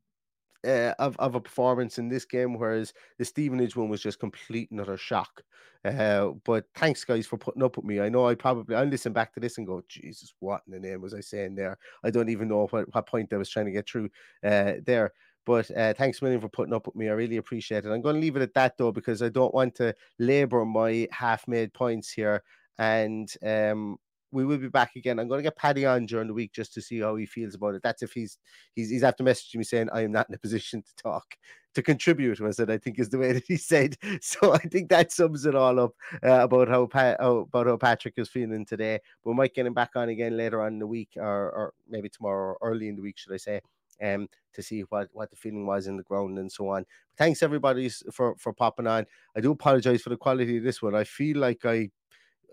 uh, 0.66 0.94
of 0.98 1.16
of 1.18 1.34
a 1.34 1.40
performance 1.40 1.98
in 1.98 2.08
this 2.08 2.24
game, 2.24 2.58
whereas 2.58 2.92
the 3.18 3.24
Stevenage 3.24 3.76
one 3.76 3.88
was 3.88 4.02
just 4.02 4.20
complete 4.20 4.70
another 4.70 4.96
shock. 4.96 5.42
Uh, 5.84 6.32
but 6.44 6.64
thanks, 6.74 7.04
guys, 7.04 7.26
for 7.26 7.36
putting 7.36 7.62
up 7.62 7.76
with 7.76 7.86
me. 7.86 8.00
I 8.00 8.08
know 8.08 8.26
I 8.26 8.34
probably 8.34 8.74
I 8.74 8.84
listen 8.84 9.12
back 9.12 9.32
to 9.34 9.40
this 9.40 9.58
and 9.58 9.66
go, 9.66 9.82
Jesus, 9.88 10.34
what 10.40 10.62
in 10.66 10.72
the 10.72 10.80
name 10.80 11.00
was 11.00 11.14
I 11.14 11.20
saying 11.20 11.54
there? 11.54 11.78
I 12.02 12.10
don't 12.10 12.28
even 12.28 12.48
know 12.48 12.66
what, 12.66 12.92
what 12.92 13.06
point 13.06 13.32
I 13.32 13.36
was 13.36 13.50
trying 13.50 13.66
to 13.66 13.72
get 13.72 13.88
through 13.88 14.10
uh, 14.44 14.74
there. 14.84 15.12
But 15.46 15.70
uh, 15.70 15.94
thanks 15.94 16.20
a 16.20 16.24
million 16.24 16.40
for 16.40 16.48
putting 16.48 16.74
up 16.74 16.86
with 16.86 16.96
me. 16.96 17.08
I 17.08 17.12
really 17.12 17.36
appreciate 17.38 17.86
it. 17.86 17.90
I'm 17.90 18.02
going 18.02 18.16
to 18.16 18.20
leave 18.20 18.36
it 18.36 18.42
at 18.42 18.54
that 18.54 18.76
though, 18.76 18.92
because 18.92 19.22
I 19.22 19.28
don't 19.28 19.54
want 19.54 19.76
to 19.76 19.94
labor 20.18 20.64
my 20.66 21.08
half 21.12 21.46
made 21.48 21.72
points 21.72 22.10
here. 22.10 22.42
And 22.78 23.32
um, 23.46 23.96
we 24.32 24.44
will 24.44 24.58
be 24.58 24.68
back 24.68 24.96
again. 24.96 25.20
I'm 25.20 25.28
going 25.28 25.38
to 25.38 25.44
get 25.44 25.56
Paddy 25.56 25.86
on 25.86 26.04
during 26.04 26.26
the 26.26 26.34
week 26.34 26.52
just 26.52 26.74
to 26.74 26.82
see 26.82 26.98
how 26.98 27.14
he 27.14 27.26
feels 27.26 27.54
about 27.54 27.76
it. 27.76 27.82
That's 27.82 28.02
if 28.02 28.12
he's 28.12 28.38
he's 28.74 28.90
he's 28.90 29.04
after 29.04 29.22
messaging 29.22 29.56
me 29.56 29.64
saying 29.64 29.88
I 29.92 30.02
am 30.02 30.12
not 30.12 30.28
in 30.28 30.34
a 30.34 30.38
position 30.38 30.82
to 30.82 30.96
talk 30.96 31.36
to 31.74 31.82
contribute. 31.82 32.40
Was 32.40 32.58
it? 32.58 32.68
I 32.68 32.78
think 32.78 32.98
is 32.98 33.08
the 33.08 33.18
way 33.18 33.32
that 33.34 33.44
he 33.46 33.56
said. 33.56 33.96
So 34.20 34.52
I 34.52 34.58
think 34.58 34.88
that 34.90 35.12
sums 35.12 35.46
it 35.46 35.54
all 35.54 35.78
up 35.78 35.92
uh, 36.24 36.42
about 36.42 36.68
how, 36.68 36.86
pa- 36.86 37.16
about 37.20 37.66
how 37.66 37.76
Patrick 37.76 38.14
is 38.16 38.28
feeling 38.28 38.66
today. 38.66 38.98
We 39.24 39.32
might 39.32 39.54
get 39.54 39.66
him 39.66 39.74
back 39.74 39.90
on 39.94 40.08
again 40.08 40.36
later 40.36 40.60
on 40.60 40.74
in 40.74 40.78
the 40.80 40.86
week, 40.86 41.10
or 41.16 41.50
or 41.52 41.74
maybe 41.88 42.08
tomorrow, 42.08 42.56
or 42.60 42.68
early 42.68 42.88
in 42.88 42.96
the 42.96 43.02
week, 43.02 43.18
should 43.18 43.32
I 43.32 43.38
say? 43.38 43.60
Um, 44.02 44.28
to 44.54 44.62
see 44.62 44.82
what, 44.82 45.08
what 45.12 45.30
the 45.30 45.36
feeling 45.36 45.66
was 45.66 45.86
in 45.86 45.96
the 45.96 46.02
ground 46.02 46.38
and 46.38 46.50
so 46.50 46.68
on. 46.68 46.84
But 47.10 47.18
thanks 47.18 47.42
everybody 47.42 47.90
for, 48.12 48.36
for 48.38 48.52
popping 48.52 48.86
on. 48.86 49.06
I 49.36 49.40
do 49.40 49.52
apologize 49.52 50.02
for 50.02 50.10
the 50.10 50.16
quality 50.16 50.58
of 50.58 50.64
this 50.64 50.82
one. 50.82 50.94
I 50.94 51.04
feel 51.04 51.38
like 51.38 51.64
I 51.64 51.90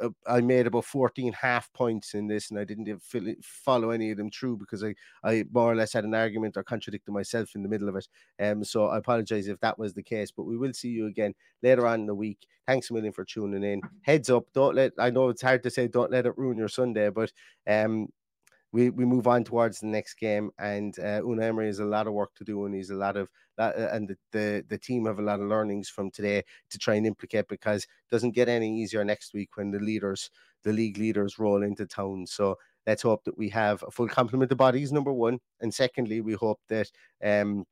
uh, 0.02 0.10
I 0.28 0.42
made 0.42 0.68
about 0.68 0.86
14 0.86 1.34
half 1.34 1.72
points 1.74 2.14
in 2.14 2.28
this 2.28 2.50
and 2.50 2.60
I 2.60 2.64
didn't 2.64 3.04
follow 3.44 3.92
any 3.92 4.12
of 4.12 4.18
them 4.18 4.32
through 4.32 4.58
because 4.58 4.84
I, 4.84 4.96
I 5.24 5.46
more 5.52 5.72
or 5.72 5.76
less 5.76 5.94
had 5.94 6.04
an 6.04 6.16
argument 6.16 6.58
or 6.58 6.64
contradicted 6.64 7.14
myself 7.14 7.56
in 7.56 7.64
the 7.64 7.70
middle 7.70 7.90
of 7.90 7.96
it. 7.96 8.08
Um, 8.40 8.64
so 8.64 8.88
I 8.88 8.98
apologize 8.98 9.48
if 9.48 9.60
that 9.60 9.78
was 9.78 9.94
the 9.94 10.04
case, 10.04 10.32
but 10.32 10.44
we 10.44 10.58
will 10.58 10.74
see 10.74 10.90
you 10.90 11.08
again 11.08 11.34
later 11.62 11.88
on 11.88 12.02
in 12.02 12.06
the 12.08 12.16
week. 12.16 12.40
Thanks 12.68 12.90
a 12.90 12.94
million 12.94 13.14
for 13.14 13.26
tuning 13.26 13.64
in. 13.64 13.82
Heads 14.02 14.30
up, 14.30 14.46
don't 14.54 14.76
let, 14.76 14.94
I 14.98 15.10
know 15.10 15.30
it's 15.30 15.42
hard 15.42 15.64
to 15.64 15.70
say, 15.70 15.88
don't 15.88 16.12
let 16.12 16.26
it 16.26 16.38
ruin 16.38 16.58
your 16.58 16.70
Sunday, 16.70 17.10
but 17.10 17.32
um, 17.68 18.08
we, 18.74 18.90
we 18.90 19.06
move 19.06 19.28
on 19.28 19.44
towards 19.44 19.80
the 19.80 19.86
next 19.88 20.16
game, 20.16 20.50
and 20.58 20.98
uh, 21.00 21.22
Unai 21.22 21.44
Emery 21.44 21.68
has 21.68 21.80
a 21.80 21.86
lot 21.86 22.08
of 22.08 22.14
work 22.14 22.34
to 22.36 22.44
do, 22.44 22.66
and 22.66 22.74
he's 22.74 22.90
a 22.90 22.96
lot 22.96 23.16
of 23.16 23.30
uh, 23.60 23.72
and 23.92 24.08
the, 24.08 24.18
the 24.32 24.66
the 24.68 24.78
team 24.80 25.06
have 25.06 25.20
a 25.20 25.22
lot 25.22 25.40
of 25.40 25.48
learnings 25.48 25.88
from 25.88 26.10
today 26.10 26.44
to 26.72 26.80
try 26.80 26.96
and 26.96 27.06
implicate 27.06 27.48
because 27.48 27.84
it 27.84 27.90
doesn't 28.10 28.32
get 28.32 28.50
any 28.50 28.82
easier 28.82 29.06
next 29.06 29.34
week 29.36 29.56
when 29.56 29.70
the 29.70 29.80
leaders, 29.80 30.32
the 30.64 30.74
league 30.74 30.98
leaders, 30.98 31.38
roll 31.38 31.62
into 31.62 31.86
town. 31.86 32.26
So 32.26 32.58
let's 32.88 33.04
hope 33.04 33.24
that 33.26 33.38
we 33.38 33.48
have 33.50 33.84
a 33.88 33.92
full 33.92 34.08
complement 34.08 34.52
of 34.52 34.58
bodies. 34.58 34.92
Number 34.92 35.14
one, 35.14 35.40
and 35.62 35.72
secondly, 35.72 36.22
we 36.22 36.34
hope 36.34 36.60
that 36.70 36.92
um, 37.24 37.66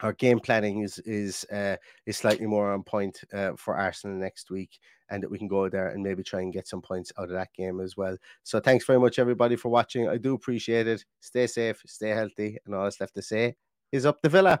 our 0.00 0.12
game 0.12 0.40
planning 0.40 0.82
is 0.82 0.98
is 1.00 1.44
uh, 1.52 1.76
is 2.06 2.16
slightly 2.16 2.46
more 2.46 2.72
on 2.72 2.82
point 2.82 3.22
uh, 3.32 3.52
for 3.56 3.76
Arsenal 3.76 4.16
next 4.16 4.50
week, 4.50 4.78
and 5.10 5.22
that 5.22 5.30
we 5.30 5.38
can 5.38 5.48
go 5.48 5.68
there 5.68 5.88
and 5.88 6.02
maybe 6.02 6.22
try 6.22 6.40
and 6.40 6.52
get 6.52 6.68
some 6.68 6.82
points 6.82 7.12
out 7.18 7.24
of 7.24 7.34
that 7.34 7.52
game 7.54 7.80
as 7.80 7.96
well. 7.96 8.16
So 8.42 8.60
thanks 8.60 8.84
very 8.84 9.00
much 9.00 9.18
everybody 9.18 9.56
for 9.56 9.68
watching. 9.68 10.08
I 10.08 10.18
do 10.18 10.34
appreciate 10.34 10.86
it. 10.86 11.04
Stay 11.20 11.46
safe, 11.46 11.82
stay 11.86 12.10
healthy, 12.10 12.58
and 12.66 12.74
all 12.74 12.84
that's 12.84 13.00
left 13.00 13.14
to 13.14 13.22
say 13.22 13.56
is 13.92 14.06
up 14.06 14.20
the 14.22 14.28
villa. 14.28 14.60